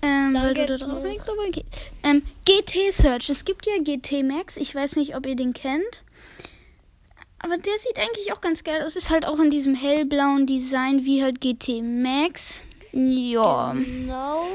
ähm, 0.02 0.34
weil 0.34 0.54
du 0.54 0.66
da 0.66 0.78
drauf 0.78 1.04
klickst, 1.04 1.30
aber 1.30 1.42
okay. 1.48 1.66
Ähm, 2.04 2.24
GT 2.46 2.92
Search. 2.92 3.30
Es 3.30 3.46
gibt 3.46 3.66
ja 3.66 3.74
GT 3.82 4.24
Max. 4.24 4.58
Ich 4.58 4.74
weiß 4.76 4.96
nicht, 4.98 5.16
ob 5.16 5.26
ihr 5.26 5.36
den 5.36 5.54
kennt. 5.54 6.04
Aber 7.42 7.58
der 7.58 7.78
sieht 7.78 7.98
eigentlich 7.98 8.34
auch 8.34 8.42
ganz 8.42 8.64
geil 8.66 8.82
aus. 8.86 8.96
Ist 8.98 9.10
halt 9.12 9.26
auch 9.26 9.40
in 9.40 9.50
diesem 9.50 9.74
hellblauen 9.74 10.46
Design 10.46 11.06
wie 11.06 11.24
halt 11.24 11.40
GT 11.40 11.82
Max. 11.82 12.64
Ja. 12.92 13.74
Genau. 13.74 14.46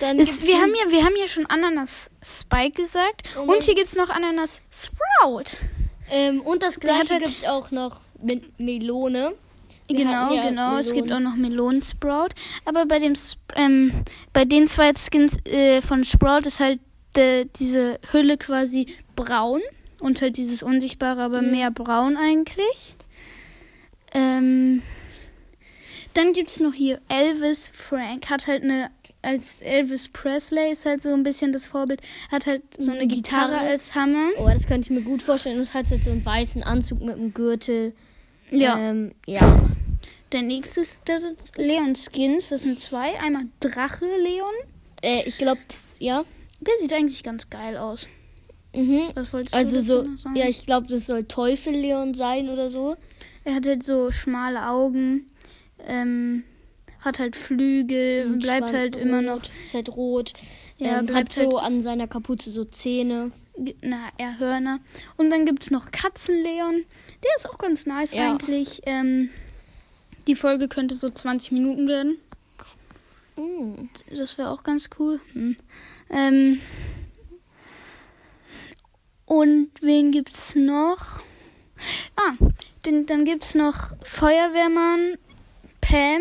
Dann 0.00 0.18
Ist, 0.18 0.46
wir, 0.46 0.60
haben 0.60 0.74
ja, 0.74 0.90
wir 0.92 1.04
haben 1.04 1.14
ja 1.18 1.26
schon 1.26 1.46
Ananas 1.46 2.10
Spike 2.22 2.82
gesagt. 2.82 3.22
Und 3.38 3.48
Und 3.48 3.64
hier 3.64 3.74
gibt 3.74 3.86
es 3.88 3.96
noch 3.96 4.10
Ananas 4.10 4.60
Sprout. 4.70 5.56
ähm, 6.10 6.42
und 6.42 6.62
das 6.62 6.78
gleiche 6.78 7.14
halt- 7.14 7.22
gibt 7.22 7.38
es 7.38 7.44
auch 7.44 7.70
noch 7.70 8.00
mit 8.22 8.58
Melone. 8.58 9.32
Wir 9.88 9.96
Genau, 9.98 10.34
ja 10.34 10.48
genau. 10.48 10.76
Es 10.78 10.92
gibt 10.92 11.12
auch 11.12 11.20
noch 11.20 11.36
Melonensprout. 11.36 12.30
Aber 12.64 12.86
bei 12.86 12.98
dem 12.98 13.14
ähm, 13.54 13.92
bei 14.32 14.44
den 14.44 14.66
zwei 14.66 14.92
Skins 14.94 15.38
äh, 15.46 15.80
von 15.80 16.02
Sprout 16.04 16.46
ist 16.46 16.58
halt 16.60 16.80
äh, 17.16 17.46
diese 17.56 18.00
Hülle 18.12 18.36
quasi 18.36 18.86
braun 19.14 19.60
und 20.00 20.20
halt 20.20 20.36
dieses 20.36 20.62
unsichtbare, 20.62 21.22
aber 21.22 21.40
Mhm. 21.40 21.50
mehr 21.52 21.70
braun 21.70 22.16
eigentlich. 22.16 22.96
Ähm, 24.12 24.82
dann 26.14 26.32
gibt 26.32 26.50
es 26.50 26.60
noch 26.60 26.72
hier 26.72 27.00
Elvis 27.08 27.70
Frank. 27.72 28.28
Hat 28.30 28.46
halt 28.46 28.62
eine, 28.62 28.90
als 29.26 29.60
Elvis 29.60 30.08
Presley 30.08 30.72
ist 30.72 30.86
halt 30.86 31.02
so 31.02 31.12
ein 31.12 31.22
bisschen 31.22 31.52
das 31.52 31.66
Vorbild, 31.66 32.00
hat 32.30 32.46
halt 32.46 32.62
so 32.78 32.92
eine 32.92 33.06
Gitarre, 33.06 33.50
Gitarre. 33.50 33.68
als 33.68 33.94
Hammer. 33.94 34.28
Oh, 34.38 34.48
das 34.48 34.66
könnte 34.66 34.86
ich 34.86 34.90
mir 34.98 35.02
gut 35.02 35.22
vorstellen. 35.22 35.58
Und 35.60 35.74
hat 35.74 35.90
halt 35.90 36.04
so 36.04 36.10
einen 36.10 36.24
weißen 36.24 36.62
Anzug 36.62 37.00
mit 37.00 37.16
einem 37.16 37.34
Gürtel. 37.34 37.92
Ja. 38.50 38.78
Ähm, 38.78 39.12
ja. 39.26 39.60
Der 40.32 40.42
nächste 40.42 40.80
ist 40.80 41.02
Leon 41.56 41.94
Skins. 41.96 42.48
Das 42.50 42.62
sind 42.62 42.80
zwei. 42.80 43.18
Einmal 43.20 43.44
Drache 43.60 44.04
Leon. 44.04 44.54
Äh, 45.02 45.22
ich 45.26 45.38
glaube, 45.38 45.60
ja. 45.98 46.24
Der 46.60 46.74
sieht 46.80 46.92
eigentlich 46.92 47.22
ganz 47.22 47.50
geil 47.50 47.76
aus. 47.76 48.08
Mhm. 48.74 49.10
Was 49.14 49.32
wolltest 49.32 49.54
Also 49.54 49.76
du 49.78 49.82
so, 49.82 49.96
dazu 49.98 50.10
noch 50.10 50.18
sagen? 50.18 50.36
ja, 50.36 50.48
ich 50.48 50.64
glaube, 50.66 50.86
das 50.86 51.06
soll 51.06 51.24
Teufel 51.24 51.72
Leon 51.74 52.14
sein 52.14 52.48
oder 52.48 52.70
so. 52.70 52.96
Er 53.44 53.54
hat 53.54 53.66
halt 53.66 53.82
so 53.84 54.10
schmale 54.10 54.68
Augen, 54.68 55.30
ähm, 55.86 56.44
hat 57.06 57.18
halt 57.18 57.36
Flügel, 57.36 58.26
Und 58.26 58.40
bleibt 58.40 58.72
halt 58.72 58.96
immer 58.96 59.22
noch, 59.22 59.42
Ist 59.62 59.72
halt 59.72 59.88
rot. 59.96 60.34
Ja, 60.76 60.98
ähm, 60.98 61.06
bleibt 61.06 61.32
so 61.32 61.56
an 61.56 61.80
seiner 61.80 62.06
Kapuze 62.06 62.50
so 62.50 62.64
Zähne. 62.64 63.32
na, 63.80 64.10
eher 64.18 64.38
Hörner. 64.38 64.80
Und 65.16 65.30
dann 65.30 65.46
gibt's 65.46 65.70
noch 65.70 65.90
Katzenleon. 65.90 66.84
Der 67.24 67.30
ist 67.38 67.48
auch 67.48 67.56
ganz 67.56 67.86
nice 67.86 68.12
Ja. 68.12 68.30
eigentlich. 68.30 68.82
Ähm, 68.84 69.30
die 70.26 70.34
Folge 70.34 70.68
könnte 70.68 70.94
so 70.94 71.08
20 71.08 71.52
Minuten 71.52 71.88
werden. 71.88 72.18
Mm. 73.36 73.88
Das 74.14 74.36
wäre 74.36 74.50
auch 74.50 74.62
ganz 74.62 74.90
cool. 74.98 75.20
Hm. 75.32 75.56
Ähm, 76.10 76.60
und 79.24 79.70
wen 79.80 80.12
gibt's 80.12 80.54
noch? 80.54 81.20
Ah, 82.16 82.32
den, 82.84 83.06
dann 83.06 83.24
gibt's 83.24 83.54
noch 83.54 83.92
Feuerwehrmann 84.02 85.16
Pam. 85.88 86.20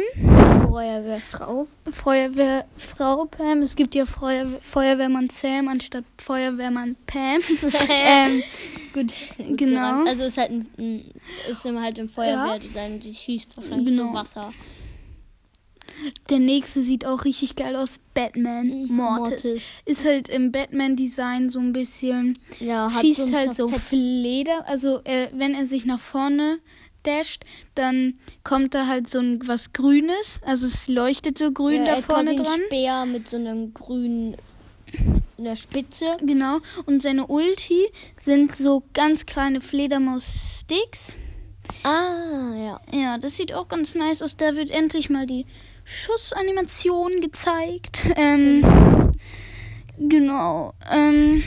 Feuerwehrfrau. 0.70 1.68
Feuerwehrfrau 1.92 3.26
Pam. 3.26 3.62
Es 3.62 3.76
gibt 3.76 3.96
ja 3.96 4.06
Feuerwehr, 4.06 4.60
Feuerwehrmann 4.62 5.30
Sam 5.30 5.68
anstatt 5.70 6.04
Feuerwehrmann 6.20 6.96
Pam. 7.08 7.42
ähm, 7.90 8.44
Gut. 8.94 9.16
gut 9.38 9.58
Genau. 9.58 9.80
geraten. 9.80 10.08
Also 10.08 10.24
ist 10.26 10.38
halt 10.38 10.52
ein, 10.52 11.12
ist 11.50 11.66
immer 11.66 11.82
halt 11.82 11.98
im 11.98 12.10
Feuerwehrdesign 12.10 12.94
und 12.96 13.04
die 13.04 13.14
schießt 13.14 13.58
wahrscheinlich 13.58 13.88
Genau. 13.96 14.10
so 14.10 14.14
Wasser. 14.14 14.54
der 16.30 16.40
nächste 16.40 16.82
sieht 16.82 17.06
auch 17.06 17.26
richtig 17.26 17.56
geil 17.56 17.76
aus. 17.76 18.00
Batman 18.14 18.68
Mhm, 18.68 18.96
Mortis. 18.96 19.44
Mortis. 19.46 19.64
Ist 19.86 20.06
halt 20.06 20.30
im 20.30 20.52
Batman-Design 20.52 21.50
so 21.50 21.60
ein 21.60 21.74
bisschen. 21.74 22.38
Ja, 22.60 22.92
hat 22.94 23.02
schießt 23.02 23.20
so 23.22 23.26
ein 23.28 23.36
halt 23.36 23.54
so 23.56 23.70
Fleder. 23.70 24.64
Also 24.68 25.02
äh, 25.06 25.28
wenn 25.34 25.54
er 25.56 25.66
sich 25.66 25.86
nach 25.86 26.00
vorne 26.00 26.60
dasht, 27.06 27.44
dann 27.76 28.20
kommt 28.44 28.74
da 28.74 28.88
halt 28.88 29.10
so 29.10 29.20
ein 29.20 29.40
was 29.48 29.74
Grünes. 29.74 30.42
Also 30.46 30.68
es 30.68 30.88
leuchtet 30.88 31.38
so 31.38 31.52
grün 31.52 31.86
ja, 31.86 31.86
da 31.86 31.92
hat 31.98 32.04
vorne 32.04 32.36
quasi 32.36 32.44
dran. 32.44 32.54
einen 32.54 32.66
Speer 32.66 33.06
mit 33.06 33.30
so 33.30 33.38
einem 33.38 33.74
grünen 33.74 34.36
der 35.38 35.56
Spitze. 35.56 36.18
Genau. 36.22 36.60
Und 36.86 37.02
seine 37.02 37.28
Ulti 37.28 37.88
sind 38.24 38.56
so 38.56 38.84
ganz 38.94 39.26
kleine 39.26 39.62
Fledermaus-Sticks. 39.62 41.18
Ah, 41.84 42.54
ja. 42.56 42.82
Ja, 42.92 43.18
das 43.18 43.38
sieht 43.38 43.54
auch 43.54 43.68
ganz 43.68 43.96
nice 43.96 44.22
aus. 44.22 44.38
Da 44.38 44.56
wird 44.56 44.70
endlich 44.72 45.10
mal 45.10 45.26
die 45.26 45.46
Schussanimation 45.84 47.22
gezeigt. 47.22 48.08
Ähm, 48.16 49.12
genau. 49.98 50.74
Ähm, 50.92 51.44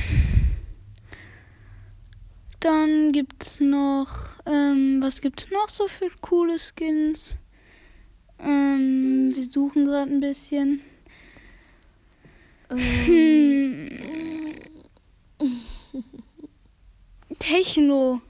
dann 2.69 3.13
gibt's 3.13 3.61
noch, 3.61 4.11
ähm, 4.45 4.99
was 5.01 5.23
gibt's 5.23 5.47
noch 5.51 5.71
so 5.71 5.89
für 5.89 6.11
coole 6.21 6.59
Skins? 6.59 7.37
Ähm, 8.39 9.33
wir 9.35 9.49
suchen 9.51 9.87
gerade 9.87 10.11
ein 10.13 10.21
bisschen. 10.21 10.83
Hm. 12.69 13.89
Techno 17.39 18.21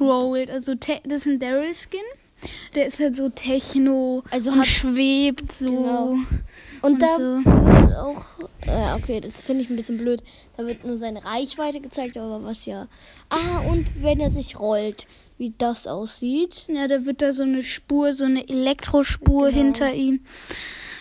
Rolled, 0.00 0.50
also 0.50 0.74
te 0.74 1.00
das 1.04 1.20
ist 1.20 1.26
ein 1.26 1.38
Daryl 1.38 1.74
Skin. 1.74 2.00
Der 2.74 2.86
ist 2.86 2.98
halt 3.00 3.16
so 3.16 3.28
Techno 3.28 4.22
Also 4.30 4.50
und 4.50 4.64
schwebt 4.64 5.52
so. 5.52 5.70
Genau. 5.70 6.08
Und, 6.80 6.92
Und 6.92 7.02
da 7.02 7.16
so. 7.16 7.42
auch, 8.00 8.24
äh, 8.66 8.94
okay, 8.96 9.20
das 9.20 9.40
finde 9.40 9.62
ich 9.62 9.70
ein 9.70 9.76
bisschen 9.76 9.98
blöd. 9.98 10.22
Da 10.56 10.66
wird 10.66 10.84
nur 10.84 10.98
seine 10.98 11.24
Reichweite 11.24 11.80
gezeigt, 11.80 12.16
aber 12.16 12.42
was 12.42 12.66
ja. 12.66 12.88
Ah, 13.28 13.60
und 13.70 14.02
wenn 14.02 14.20
er 14.20 14.30
sich 14.30 14.58
rollt, 14.58 15.06
wie 15.38 15.52
das 15.58 15.86
aussieht. 15.86 16.66
Ja, 16.68 16.86
da 16.88 17.04
wird 17.06 17.20
da 17.22 17.32
so 17.32 17.42
eine 17.42 17.62
Spur, 17.62 18.12
so 18.12 18.24
eine 18.24 18.48
Elektrospur 18.48 19.46
Genau. 19.50 19.62
hinter 19.62 19.92
ihm. 19.94 20.20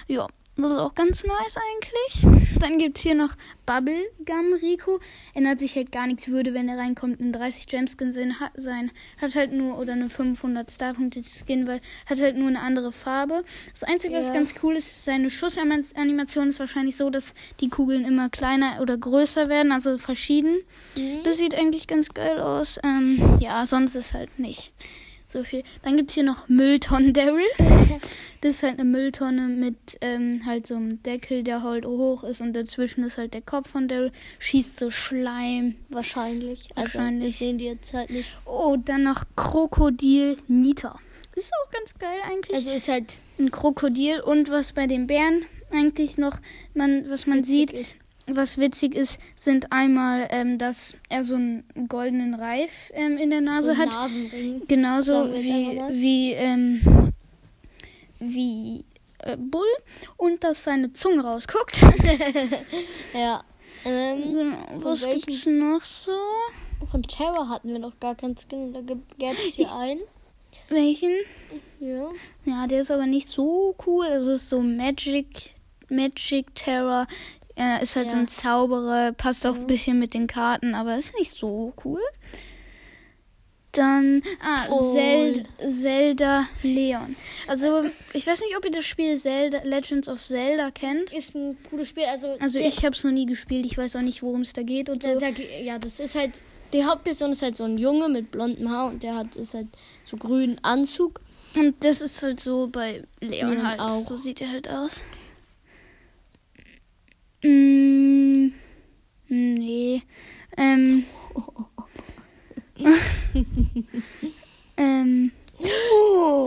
Ja, 0.08 0.28
das 0.56 0.68
ist 0.74 0.78
auch 0.80 0.94
ganz 0.96 1.24
nice 1.24 1.58
eigentlich. 1.58 2.26
Dann 2.60 2.78
gibt's 2.78 3.02
hier 3.02 3.16
noch 3.16 3.34
Bubblegum 3.66 4.54
Rico. 4.62 5.00
Ändert 5.34 5.60
sich 5.60 5.76
halt 5.76 5.92
gar 5.92 6.08
nichts, 6.08 6.28
würde, 6.28 6.54
wenn 6.54 6.70
er 6.70 6.78
reinkommt, 6.78 7.20
ein 7.20 7.34
30 7.34 7.68
Gemskin 7.68 8.12
sein, 8.12 8.40
ha- 8.40 8.52
sein. 8.56 8.92
Hat 9.20 9.36
halt 9.36 9.52
nur, 9.52 9.78
oder 9.80 9.94
eine 9.94 10.10
500 10.10 10.70
Starpunkte 10.72 11.22
Skin, 11.24 11.68
weil 11.68 11.82
hat 12.06 12.20
halt 12.22 12.38
nur 12.38 12.48
eine 12.48 12.60
andere 12.62 12.92
Farbe. 12.92 13.44
Das 13.74 13.84
Einzige, 13.84 14.14
was 14.14 14.28
Ja. 14.28 14.34
ganz 14.34 14.54
cool 14.64 14.76
ist, 14.76 15.06
seine 15.06 15.30
Schussanimation 15.30 16.50
ist 16.50 16.60
wahrscheinlich 16.60 16.96
so, 16.98 17.10
dass 17.10 17.34
die 17.60 17.70
Kugeln 17.70 18.06
immer 18.06 18.30
kleiner 18.30 18.80
oder 18.82 18.98
größer 18.98 19.50
werden, 19.50 19.72
also 19.72 19.98
verschieden. 19.98 20.62
Das 21.24 21.38
sieht 21.38 21.56
eigentlich 21.56 21.88
ganz 21.88 22.10
geil 22.14 22.40
aus. 22.40 22.80
Ähm, 22.84 23.38
ja, 23.40 23.66
sonst 23.66 23.96
ist 23.96 24.14
halt 24.14 24.38
nicht 24.40 24.72
so 25.34 25.44
viel. 25.44 25.64
Dann 25.84 25.98
gibt's 25.98 26.14
hier 26.14 26.24
noch 26.24 26.48
Mülltonnen 26.48 27.14
Daryl. 27.14 27.44
Das 28.42 28.58
ist 28.58 28.64
halt 28.64 28.74
eine 28.74 28.84
Mülltonne 28.84 29.48
mit 29.48 29.78
ähm, 30.02 30.46
halt 30.46 30.68
so 30.68 30.76
einem 30.76 31.02
Deckel, 31.02 31.44
der 31.44 31.64
halt 31.64 31.86
hoch 31.86 32.24
ist 32.26 32.42
und 32.42 32.54
dazwischen 32.54 33.04
ist 33.04 33.18
halt 33.18 33.34
der 33.34 33.42
Kopf 33.42 33.70
von 33.70 33.88
Daryl. 33.88 34.12
Schießt 34.40 34.80
so 34.80 34.90
Schleim. 34.90 35.76
Wahrscheinlich. 35.90 36.70
Also, 36.76 36.96
Wahrscheinlich. 36.96 37.30
Ich 37.30 37.38
sehen 37.38 37.58
die 37.58 37.66
jetzt 37.66 37.94
halt 37.94 38.10
nicht. 38.10 38.30
Oh, 38.46 38.76
dann 38.78 39.04
noch 39.04 39.24
Krokodil 39.36 40.38
Nita. 40.48 41.00
Ist 41.36 41.52
auch 41.54 41.72
ganz 41.72 41.94
geil 41.98 42.20
eigentlich. 42.30 42.56
Also 42.56 42.72
ist 42.72 42.88
halt 42.90 43.18
ein 43.40 43.50
Krokodil 43.50 44.20
und 44.20 44.50
was 44.50 44.74
bei 44.74 44.88
den 44.88 45.08
Bären 45.08 45.46
eigentlich 45.72 46.18
noch, 46.18 46.38
man, 46.74 47.10
was 47.10 47.26
man 47.26 47.44
sieht, 47.44 47.72
Ist. 47.72 47.98
Was 48.28 48.58
witzig 48.58 48.96
ist, 48.96 49.20
sind 49.36 49.72
einmal, 49.72 50.28
ähm, 50.32 50.58
dass 50.58 50.96
er 51.10 51.24
so 51.24 51.36
einen 51.36 51.64
goldenen 51.90 52.34
Reif 52.34 52.92
ähm, 52.94 53.18
in 53.18 53.30
der 53.30 53.42
Nase 53.42 53.74
so 53.74 53.78
hat. 53.78 53.90
Nasenring. 53.90 54.62
Genauso 54.68 55.34
wie, 55.34 55.80
wie, 55.92 56.32
ähm, 56.34 57.12
wie 58.20 58.86
äh, 59.20 59.38
Bull 59.38 59.66
und 60.18 60.44
dass 60.44 60.64
seine 60.64 60.94
Zunge 60.94 61.24
rausguckt. 61.24 61.82
Ja. 63.14 63.44
Ähm, 63.86 64.22
Genau, 64.34 64.58
Was 64.90 65.02
welchen- 65.06 65.26
gibt's 65.26 65.46
noch 65.46 65.84
so? 65.84 66.12
von 66.92 67.04
Terra 67.04 67.48
hatten 67.50 67.70
wir 67.70 67.80
noch 67.80 67.98
gar 68.00 68.14
keinen 68.16 68.36
Skin. 68.38 68.74
Da 68.74 68.82
gibt 68.82 69.14
es 69.22 69.40
hier 69.56 69.74
einen. 69.74 70.02
Welchen? 70.70 71.12
Ja. 71.80 72.10
Ja, 72.46 72.68
der 72.68 72.82
ist 72.82 72.92
aber 72.92 73.06
nicht 73.06 73.28
so 73.30 73.76
cool. 73.86 74.06
Also 74.06 74.32
ist 74.32 74.50
so 74.50 74.62
Magic, 74.62 75.54
Magic 75.90 76.54
Terror. 76.56 77.08
Er 77.56 77.82
ist 77.82 77.96
halt 77.96 78.10
so 78.12 78.18
Ja. 78.18 78.24
ein 78.24 78.28
Zauberer, 78.28 79.12
passt 79.12 79.46
auch 79.46 79.56
ein 79.56 79.68
bisschen 79.68 80.00
mit 80.00 80.14
den 80.14 80.28
Karten, 80.28 80.74
aber 80.76 80.98
ist 80.98 81.14
nicht 81.18 81.38
so 81.38 81.74
cool. 81.86 82.02
Dann, 83.72 84.22
ah. 84.40 84.68
Zel 84.94 85.44
Zelda 85.68 86.46
Leon. 86.62 87.16
Also, 87.48 87.84
ich 88.14 88.28
weiß 88.28 88.42
nicht, 88.42 88.56
ob 88.56 88.64
ihr 88.66 88.70
das 88.72 88.86
Spiel 88.86 89.18
Zelda, 89.18 89.62
Legends 89.64 90.08
of 90.08 90.22
Zelda 90.22 90.70
kennt. 90.70 91.12
Ist 91.12 91.34
ein 91.36 91.58
cooles 91.72 91.88
Spiel. 91.90 92.04
Also, 92.06 92.36
Also, 92.40 92.60
ich 92.60 92.86
habe 92.86 92.96
es 92.96 93.04
noch 93.04 93.12
nie 93.12 93.26
gespielt. 93.26 93.66
Ich 93.66 93.76
weiß 93.76 93.96
auch 93.96 94.02
nicht, 94.02 94.22
worum 94.22 94.42
es 94.42 94.54
da 94.54 94.62
geht 94.62 94.90
und 94.90 95.04
Da, 95.04 95.16
so. 95.16 95.20
da, 95.20 95.28
ja, 95.30 95.80
das 95.80 96.00
ist 96.00 96.14
halt. 96.14 96.44
Die 96.72 96.86
Hauptperson 96.86 97.32
ist 97.32 97.42
halt 97.42 97.58
so 97.58 97.64
ein 97.64 97.78
Junge 97.80 98.10
mit 98.10 98.30
blondem 98.32 98.70
Haar 98.70 98.90
und 98.90 99.02
der 99.04 99.16
hat 99.16 99.36
ist 99.36 99.54
halt 99.56 99.68
so 100.06 100.18
grünen 100.18 100.58
Anzug. 100.64 101.20
Und 101.56 101.84
das 101.84 102.02
ist 102.02 102.22
halt 102.22 102.40
so 102.40 102.68
bei 102.68 103.04
Leon 103.22 103.52
Leon 103.54 103.68
halt. 103.68 103.80
auch. 103.80 104.02
So 104.02 104.16
sieht 104.16 104.40
er 104.42 104.50
halt 104.52 104.70
aus. 104.70 105.04
Mm, 107.44 108.52
nee. 109.28 110.02
Ähm. 110.58 111.04
ähm. 114.78 115.32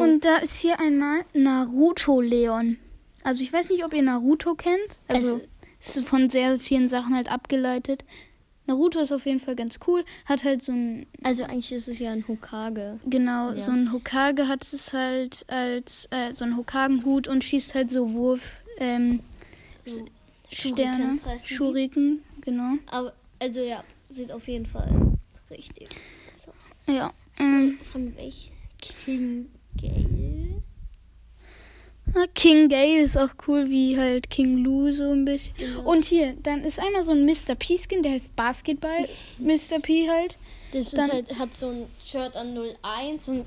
Und 0.00 0.24
da 0.24 0.36
ist 0.38 0.56
hier 0.60 0.78
einmal 0.80 1.24
Naruto 1.32 2.20
Leon. 2.20 2.78
Also 3.22 3.42
ich 3.42 3.52
weiß 3.52 3.70
nicht, 3.70 3.84
ob 3.84 3.94
ihr 3.94 4.02
Naruto 4.02 4.54
kennt. 4.54 4.98
Also 5.08 5.40
ist 5.80 5.98
von 6.00 6.28
sehr 6.30 6.58
vielen 6.58 6.88
Sachen 6.88 7.14
halt 7.14 7.30
abgeleitet. 7.30 8.04
Naruto 8.66 8.98
ist 8.98 9.12
auf 9.12 9.26
jeden 9.26 9.38
Fall 9.38 9.54
ganz 9.54 9.78
cool. 9.86 10.04
Hat 10.24 10.44
halt 10.44 10.62
so 10.62 10.72
ein 10.72 11.06
Also 11.22 11.44
eigentlich 11.44 11.72
ist 11.72 11.88
es 11.88 11.98
ja 12.00 12.10
ein 12.10 12.26
Hokage. 12.26 12.98
Genau, 13.06 13.52
Ja. 13.52 13.58
so 13.58 13.70
ein 13.70 13.92
Hokage 13.92 14.48
hat 14.48 14.66
es 14.72 14.92
halt 14.92 15.44
als 15.48 16.08
äh, 16.10 16.34
so 16.34 16.44
ein 16.44 16.56
Hokagenhut 16.56 17.28
und 17.28 17.44
schießt 17.44 17.74
halt 17.74 17.90
so 17.90 18.12
Wurf 18.14 18.64
ähm, 18.78 19.20
So 19.84 20.04
Sterne. 20.50 21.16
Schuriken, 21.44 22.22
genau. 22.40 22.74
Aber 22.90 23.12
also 23.38 23.60
ja, 23.60 23.82
sieht 24.10 24.30
auf 24.32 24.46
jeden 24.48 24.66
Fall 24.66 25.16
richtig. 25.50 25.88
Also, 26.34 26.52
Ja. 26.92 27.12
Ähm, 27.38 27.78
von 27.82 28.16
welch 28.16 28.50
King 28.80 29.50
Gale? 29.80 30.62
ah, 32.14 32.26
King 32.34 32.68
Gale 32.68 33.00
ist 33.00 33.16
auch 33.18 33.30
cool, 33.46 33.68
wie 33.68 33.98
halt 33.98 34.30
King 34.30 34.58
Lou 34.58 34.90
so 34.92 35.10
ein 35.12 35.24
bisschen. 35.24 35.54
Genau. 35.58 35.90
Und 35.90 36.04
hier, 36.06 36.34
dann 36.42 36.62
ist 36.64 36.78
einmal 36.78 37.04
so 37.04 37.12
ein 37.12 37.24
Mr. 37.26 37.54
P 37.58 37.76
Skin, 37.76 38.02
der 38.02 38.12
heißt 38.12 38.34
Basketball 38.36 39.08
Mr. 39.38 39.80
P 39.82 40.08
halt. 40.08 40.38
Das 40.72 40.90
Dann- 40.92 41.06
ist 41.08 41.12
halt, 41.12 41.38
hat 41.38 41.56
so 41.56 41.68
ein 41.68 41.86
Shirt 42.04 42.34
an 42.36 42.56
01 42.82 43.28
und 43.28 43.44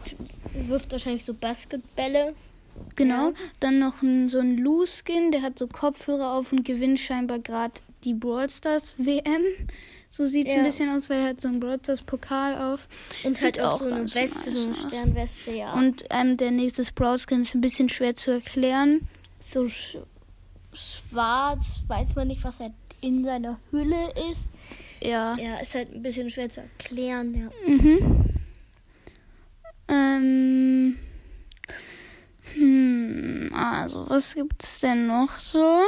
wirft 0.68 0.92
wahrscheinlich 0.92 1.26
so 1.26 1.34
Basketbälle. 1.34 2.36
Genau. 2.96 3.34
Dann 3.60 3.80
noch 3.80 4.02
ein, 4.02 4.30
so 4.30 4.40
ein 4.40 4.58
Lou 4.58 4.86
Skin, 4.86 5.32
der 5.32 5.42
hat 5.42 5.58
so 5.60 5.68
Kopfhörer 5.68 6.34
auf 6.34 6.52
und 6.52 6.66
gewinnt 6.66 7.00
scheinbar 7.00 7.40
gerade 7.40 7.74
die 8.04 8.14
Brawl 8.14 8.50
Stars 8.50 8.96
WM. 8.98 9.42
So 10.10 10.26
sieht 10.26 10.48
es 10.48 10.54
Ja. 10.54 10.60
ein 10.60 10.66
bisschen 10.66 10.90
aus, 10.90 11.10
weil 11.10 11.20
er 11.22 11.28
hat 11.30 11.42
so 11.42 11.48
ein 11.50 11.60
Brawl 11.60 11.80
Stars 11.84 12.02
Pokal 12.02 12.58
auf. 12.74 12.88
Und 13.24 13.38
Sieht 13.38 13.44
halt 13.46 13.60
auch, 13.62 13.74
auch 13.74 13.80
so 13.80 13.86
eine 13.86 14.04
Weste, 14.16 14.52
so 14.52 14.66
eine. 14.66 14.74
Sternweste, 14.76 15.52
ja. 15.52 15.74
Und 15.74 16.04
ähm, 16.10 16.38
der 16.38 16.52
nächste 16.52 16.84
Sprout-Skin 16.84 17.42
ist 17.42 17.54
ein 17.56 17.62
bisschen 17.62 17.90
schwer 17.90 18.16
zu 18.16 18.32
erklären. 18.32 19.08
so 19.40 19.68
sch 19.68 19.98
schwarz, 20.74 21.82
weiß 21.88 22.16
man 22.16 22.28
nicht, 22.28 22.44
was 22.44 22.60
halt 22.60 22.74
in 23.02 23.24
seiner 23.24 23.60
Hülle 23.72 24.14
ist. 24.30 24.52
Ja. 25.02 25.36
Ja, 25.38 25.58
ist 25.60 25.74
halt 25.76 25.94
ein 25.94 26.02
bisschen 26.04 26.30
schwer 26.30 26.50
zu 26.50 26.62
erklären, 26.62 27.34
ja. 27.34 27.50
Mhm. 27.68 28.26
Ähm. 29.88 30.98
Also, 33.60 34.10
was 34.10 34.36
gibt's 34.36 34.80
denn 34.80 35.08
noch 35.08 35.38
so? 35.38 35.82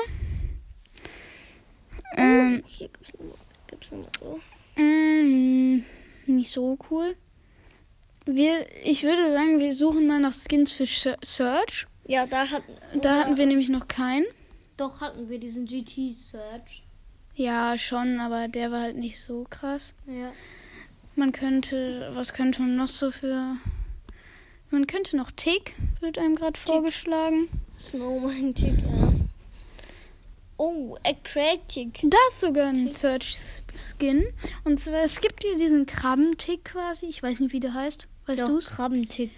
Ähm, 2.17 2.63
Hier 2.67 2.89
gibt's 2.89 3.13
noch, 3.13 3.37
gibt's 3.67 3.91
mal 3.91 4.07
so. 4.19 4.39
mm, 4.81 5.83
nicht 6.27 6.51
so 6.51 6.77
cool. 6.89 7.15
Wir, 8.25 8.65
ich 8.83 9.03
würde 9.03 9.31
sagen, 9.31 9.59
wir 9.59 9.73
suchen 9.73 10.05
mal 10.07 10.19
nach 10.19 10.33
Skins 10.33 10.71
für 10.71 10.85
Search. 10.85 11.87
Ja, 12.05 12.27
da 12.27 12.49
hatten, 12.49 13.01
Da 13.01 13.21
hatten 13.21 13.37
wir 13.37 13.45
nämlich 13.45 13.69
noch 13.69 13.87
keinen. 13.87 14.25
Doch 14.77 15.01
hatten 15.01 15.29
wir 15.29 15.39
diesen 15.39 15.65
GT 15.65 16.13
Search. 16.13 16.83
Ja, 17.35 17.77
schon, 17.77 18.19
aber 18.19 18.47
der 18.47 18.71
war 18.71 18.81
halt 18.81 18.97
nicht 18.97 19.19
so 19.19 19.45
krass. 19.49 19.93
Ja. 20.05 20.31
Man 21.15 21.31
könnte, 21.31 22.09
was 22.13 22.33
könnte 22.33 22.61
man 22.61 22.75
noch 22.75 22.87
so 22.87 23.11
für. 23.11 23.55
Man 24.69 24.87
könnte 24.87 25.17
noch 25.17 25.31
Tick, 25.31 25.75
wird 25.99 26.17
einem 26.17 26.35
gerade 26.35 26.59
vorgeschlagen. 26.59 27.49
Snowman 27.81 28.53
Tick, 28.55 28.77
ja. 28.79 29.11
Oh, 30.57 30.95
Aquatic. 31.03 32.01
Da 32.03 32.17
ist 32.29 32.39
sogar 32.41 32.67
ein 32.67 32.91
Search-Skin. 32.91 34.23
Und 34.63 34.79
zwar, 34.79 35.03
es 35.03 35.19
gibt 35.19 35.43
hier 35.43 35.57
diesen 35.57 35.87
Krabbentick 35.87 36.65
quasi. 36.65 37.07
Ich 37.07 37.23
weiß 37.23 37.39
nicht, 37.39 37.51
wie 37.53 37.59
der 37.59 37.73
heißt. 37.73 38.07
Weißt 38.27 38.43
du's? 38.43 38.67
Krabbentick. 38.67 39.31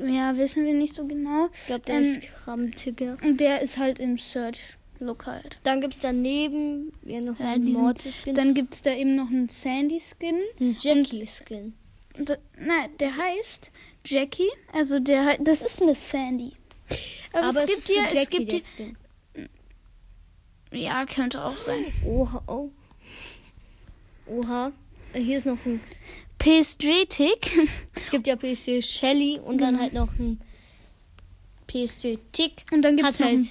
Ja, 0.00 0.36
wissen 0.38 0.64
wir 0.64 0.72
nicht 0.74 0.94
so 0.94 1.04
genau. 1.04 1.48
Ich 1.52 1.66
glaube, 1.66 1.84
der 1.86 1.96
Ähm, 1.96 2.02
ist 2.04 2.20
Krabbentick, 2.22 3.00
ja. 3.00 3.16
Und 3.24 3.38
der 3.40 3.60
ist 3.62 3.76
halt 3.76 3.98
im 3.98 4.16
Search-Look 4.18 5.26
halt. 5.26 5.56
Dann 5.64 5.80
gibt 5.80 5.94
es 5.96 6.00
daneben 6.00 6.92
ja, 7.04 7.20
noch 7.20 7.38
Ja, 7.40 7.52
einen 7.54 7.66
diesen- 7.66 7.82
Mortis-Skin. 7.82 8.34
Dann 8.34 8.54
gibt 8.54 8.74
es 8.74 8.82
da 8.82 8.92
eben 8.94 9.16
noch 9.16 9.28
einen 9.28 9.48
Sandy-Skin. 9.48 10.36
Ein 10.60 10.76
Jackie-Skin. 10.80 11.74
Und 12.16 12.30
da- 12.30 12.36
Nein, 12.56 12.90
der 13.00 13.16
heißt 13.16 13.72
Jackie. 14.06 14.48
Also 14.72 15.00
der 15.00 15.38
das 15.38 15.60
ist 15.62 15.82
eine 15.82 15.94
Sandy. 15.96 16.52
Aber, 17.32 17.48
es 17.48 17.66
gibt 17.66 17.78
ist 17.78 17.86
hier, 17.88 18.02
für 18.02 18.08
es 18.08 18.14
Jackie 18.14 18.44
gibt 18.44 18.52
der 18.52 18.58
hier, 20.70 20.80
ja, 20.84 21.04
könnte 21.06 21.44
auch 21.44 21.56
sein. 21.56 21.84
Oha, 22.04 22.42
oh. 22.46 22.70
Oha. 24.26 24.72
Hier 25.14 25.36
ist 25.38 25.46
noch 25.46 25.58
ein. 25.66 25.80
PSG-Tick. 26.38 27.68
Es 27.94 28.10
gibt 28.10 28.26
ja 28.26 28.36
PSG 28.36 28.80
Shelly 28.82 29.38
und 29.38 29.58
dann 29.60 29.74
Genau. 29.74 29.82
halt 29.82 29.92
noch 29.92 30.18
ein 30.18 30.40
PSG 31.66 32.18
Tick. 32.32 32.64
Und 32.72 32.82
dann 32.82 32.96
gibt 32.96 33.08
es 33.08 33.20
noch 33.20 33.26
halt- 33.26 33.36
einen 33.36 33.50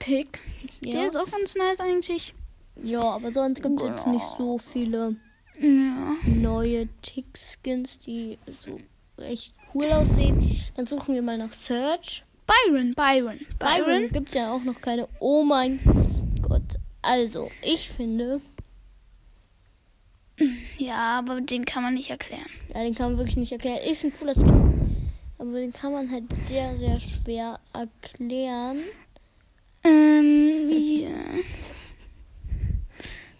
Bienentick. 0.00 0.40
Der 0.80 1.02
Ja. 1.02 1.06
ist 1.06 1.16
auch 1.16 1.30
ganz 1.30 1.54
nice 1.54 1.80
eigentlich. 1.80 2.34
ja, 2.82 3.00
aber 3.02 3.32
sonst 3.32 3.62
gibt 3.62 3.80
es 3.82 3.86
jetzt 3.88 4.06
nicht 4.06 4.24
so 4.38 4.58
viele 4.58 5.14
Ja. 5.60 6.16
neue 6.24 6.88
Tick-Skins, 7.02 7.98
die 8.00 8.38
so 8.62 8.80
recht 9.18 9.54
cool 9.74 9.86
aussehen. 9.92 10.58
Dann 10.74 10.86
suchen 10.86 11.14
wir 11.14 11.22
mal 11.22 11.38
nach 11.38 11.52
Search. 11.52 12.24
Byron, 12.46 12.94
Byron, 12.94 13.40
Byron 13.58 13.84
Byron. 13.86 14.08
gibt 14.12 14.28
es 14.30 14.34
ja 14.34 14.52
auch 14.52 14.62
noch 14.64 14.80
keine. 14.80 15.08
Oh 15.20 15.42
mein 15.44 15.80
Gott. 16.42 16.62
Also, 17.02 17.50
ich 17.62 17.88
finde, 17.90 18.40
Ja, 20.78 21.18
aber 21.18 21.40
den 21.40 21.64
kann 21.64 21.82
man 21.82 21.94
nicht 21.94 22.10
erklären. 22.10 22.46
ja, 22.74 22.82
den 22.82 22.94
kann 22.94 23.10
man 23.10 23.18
wirklich 23.18 23.36
nicht 23.36 23.52
erklären. 23.52 23.78
Ist 23.88 24.04
ein 24.04 24.12
cooler 24.18 24.34
Skin. 24.34 25.10
Aber 25.38 25.52
den 25.52 25.72
kann 25.72 25.92
man 25.92 26.10
halt 26.10 26.24
sehr, 26.46 26.76
sehr 26.78 26.98
schwer 27.00 27.58
erklären. 27.72 28.78
Ähm, 29.84 30.70
ja. 30.70 31.08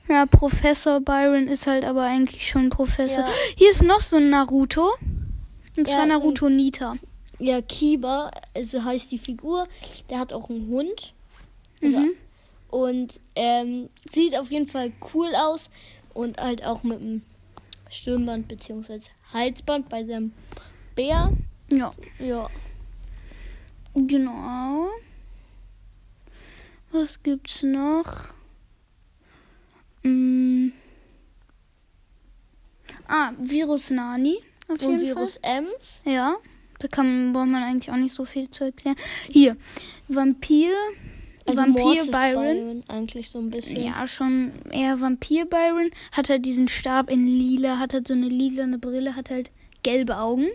Ja, 0.08 0.26
Professor 0.26 1.00
Byron 1.00 1.46
ist 1.48 1.66
halt 1.66 1.84
aber 1.84 2.02
eigentlich 2.02 2.48
schon 2.48 2.68
Professor. 2.70 3.24
Ja. 3.24 3.30
Hier 3.56 3.70
ist 3.70 3.82
noch 3.82 4.00
so 4.00 4.16
ein 4.16 4.30
Naruto. 4.30 4.82
Und 5.76 5.86
Ja, 5.88 5.94
zwar 5.94 6.02
ein- 6.02 6.08
Naruto 6.08 6.48
Nita. 6.48 6.96
Ja, 7.42 7.60
Kiba, 7.60 8.30
also 8.54 8.84
heißt 8.84 9.10
die 9.10 9.18
Figur. 9.18 9.66
Der 10.08 10.20
hat 10.20 10.32
auch 10.32 10.48
einen 10.48 10.68
Hund. 10.68 11.12
Also, 11.82 11.98
Mhm. 11.98 12.12
Und 12.70 13.20
ähm, 13.34 13.88
sieht 14.10 14.38
auf 14.38 14.50
jeden 14.52 14.68
Fall 14.68 14.92
cool 15.12 15.34
aus. 15.34 15.68
Und 16.14 16.38
halt 16.40 16.64
auch 16.64 16.84
mit 16.84 17.00
einem 17.00 17.22
Stirnband 17.90 18.46
bzw. 18.46 19.00
Halsband 19.32 19.88
bei 19.88 20.04
seinem 20.04 20.32
Bär. 20.94 21.32
Ja, 21.72 21.92
Ja. 22.20 22.48
genau. 23.94 24.88
Was 26.92 27.22
gibt's 27.24 27.62
noch? 27.64 28.28
Mm. 30.04 30.68
Ah, 33.08 33.32
Virus 33.38 33.90
Nani. 33.90 34.38
Auf 34.68 34.80
Und 34.80 34.80
jeden 34.82 35.00
Virus 35.00 35.38
Ems. 35.42 36.02
Fall. 36.04 36.12
Ja, 36.12 36.36
da 36.82 36.88
kann, 36.88 37.32
braucht 37.32 37.48
man 37.48 37.62
eigentlich 37.62 37.90
auch 37.90 37.96
nicht 37.96 38.14
so 38.14 38.24
viel 38.24 38.50
zu 38.50 38.64
erklären. 38.64 38.96
Hier, 39.28 39.56
Vampir. 40.08 40.72
Also 41.46 41.60
Vampir 41.60 41.82
Mortis 41.82 42.10
Byron. 42.10 42.84
Eigentlich 42.88 43.30
so 43.30 43.38
ein 43.38 43.50
bisschen. 43.50 43.84
Ja, 43.84 44.06
schon 44.06 44.52
eher 44.70 45.00
Vampir 45.00 45.46
Byron. 45.46 45.90
Hat 46.12 46.28
halt 46.28 46.44
diesen 46.44 46.68
Stab 46.68 47.10
in 47.10 47.26
lila, 47.26 47.78
hat 47.78 47.94
halt 47.94 48.06
so 48.06 48.14
eine 48.14 48.28
lila 48.28 48.62
eine 48.62 48.78
Brille, 48.78 49.16
hat 49.16 49.30
halt 49.30 49.50
gelbe 49.82 50.18
Augen. 50.18 50.48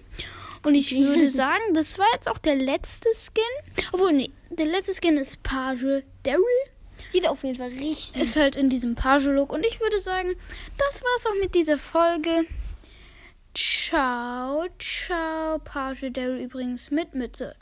Und 0.63 0.75
ich 0.75 0.95
würde 0.97 1.29
sagen, 1.29 1.73
das 1.73 1.99
war 1.99 2.07
jetzt 2.13 2.29
auch 2.29 2.37
der 2.37 2.55
letzte 2.55 3.09
Skin. 3.13 3.85
Obwohl, 3.91 4.13
nee, 4.13 4.31
der 4.49 4.65
letzte 4.65 4.93
Skin 4.93 5.17
ist 5.17 5.43
Page 5.43 6.03
Daryl. 6.23 6.43
Sieht 7.11 7.27
auf 7.27 7.43
jeden 7.43 7.57
Fall 7.57 7.69
richtig. 7.69 8.21
Ist 8.21 8.35
halt 8.35 8.55
in 8.55 8.69
diesem 8.69 8.95
Page-Look. 8.95 9.53
Und 9.53 9.65
ich 9.65 9.79
würde 9.79 9.99
sagen, 9.99 10.33
das 10.77 11.03
war's 11.03 11.25
auch 11.27 11.39
mit 11.41 11.55
dieser 11.55 11.77
Folge. 11.77 12.45
Ciao, 13.59 14.67
ciao. 14.77 15.57
Page 15.57 16.11
Daryl 16.11 16.43
übrigens 16.43 16.91
mit 16.91 17.15
Mütze. 17.15 17.55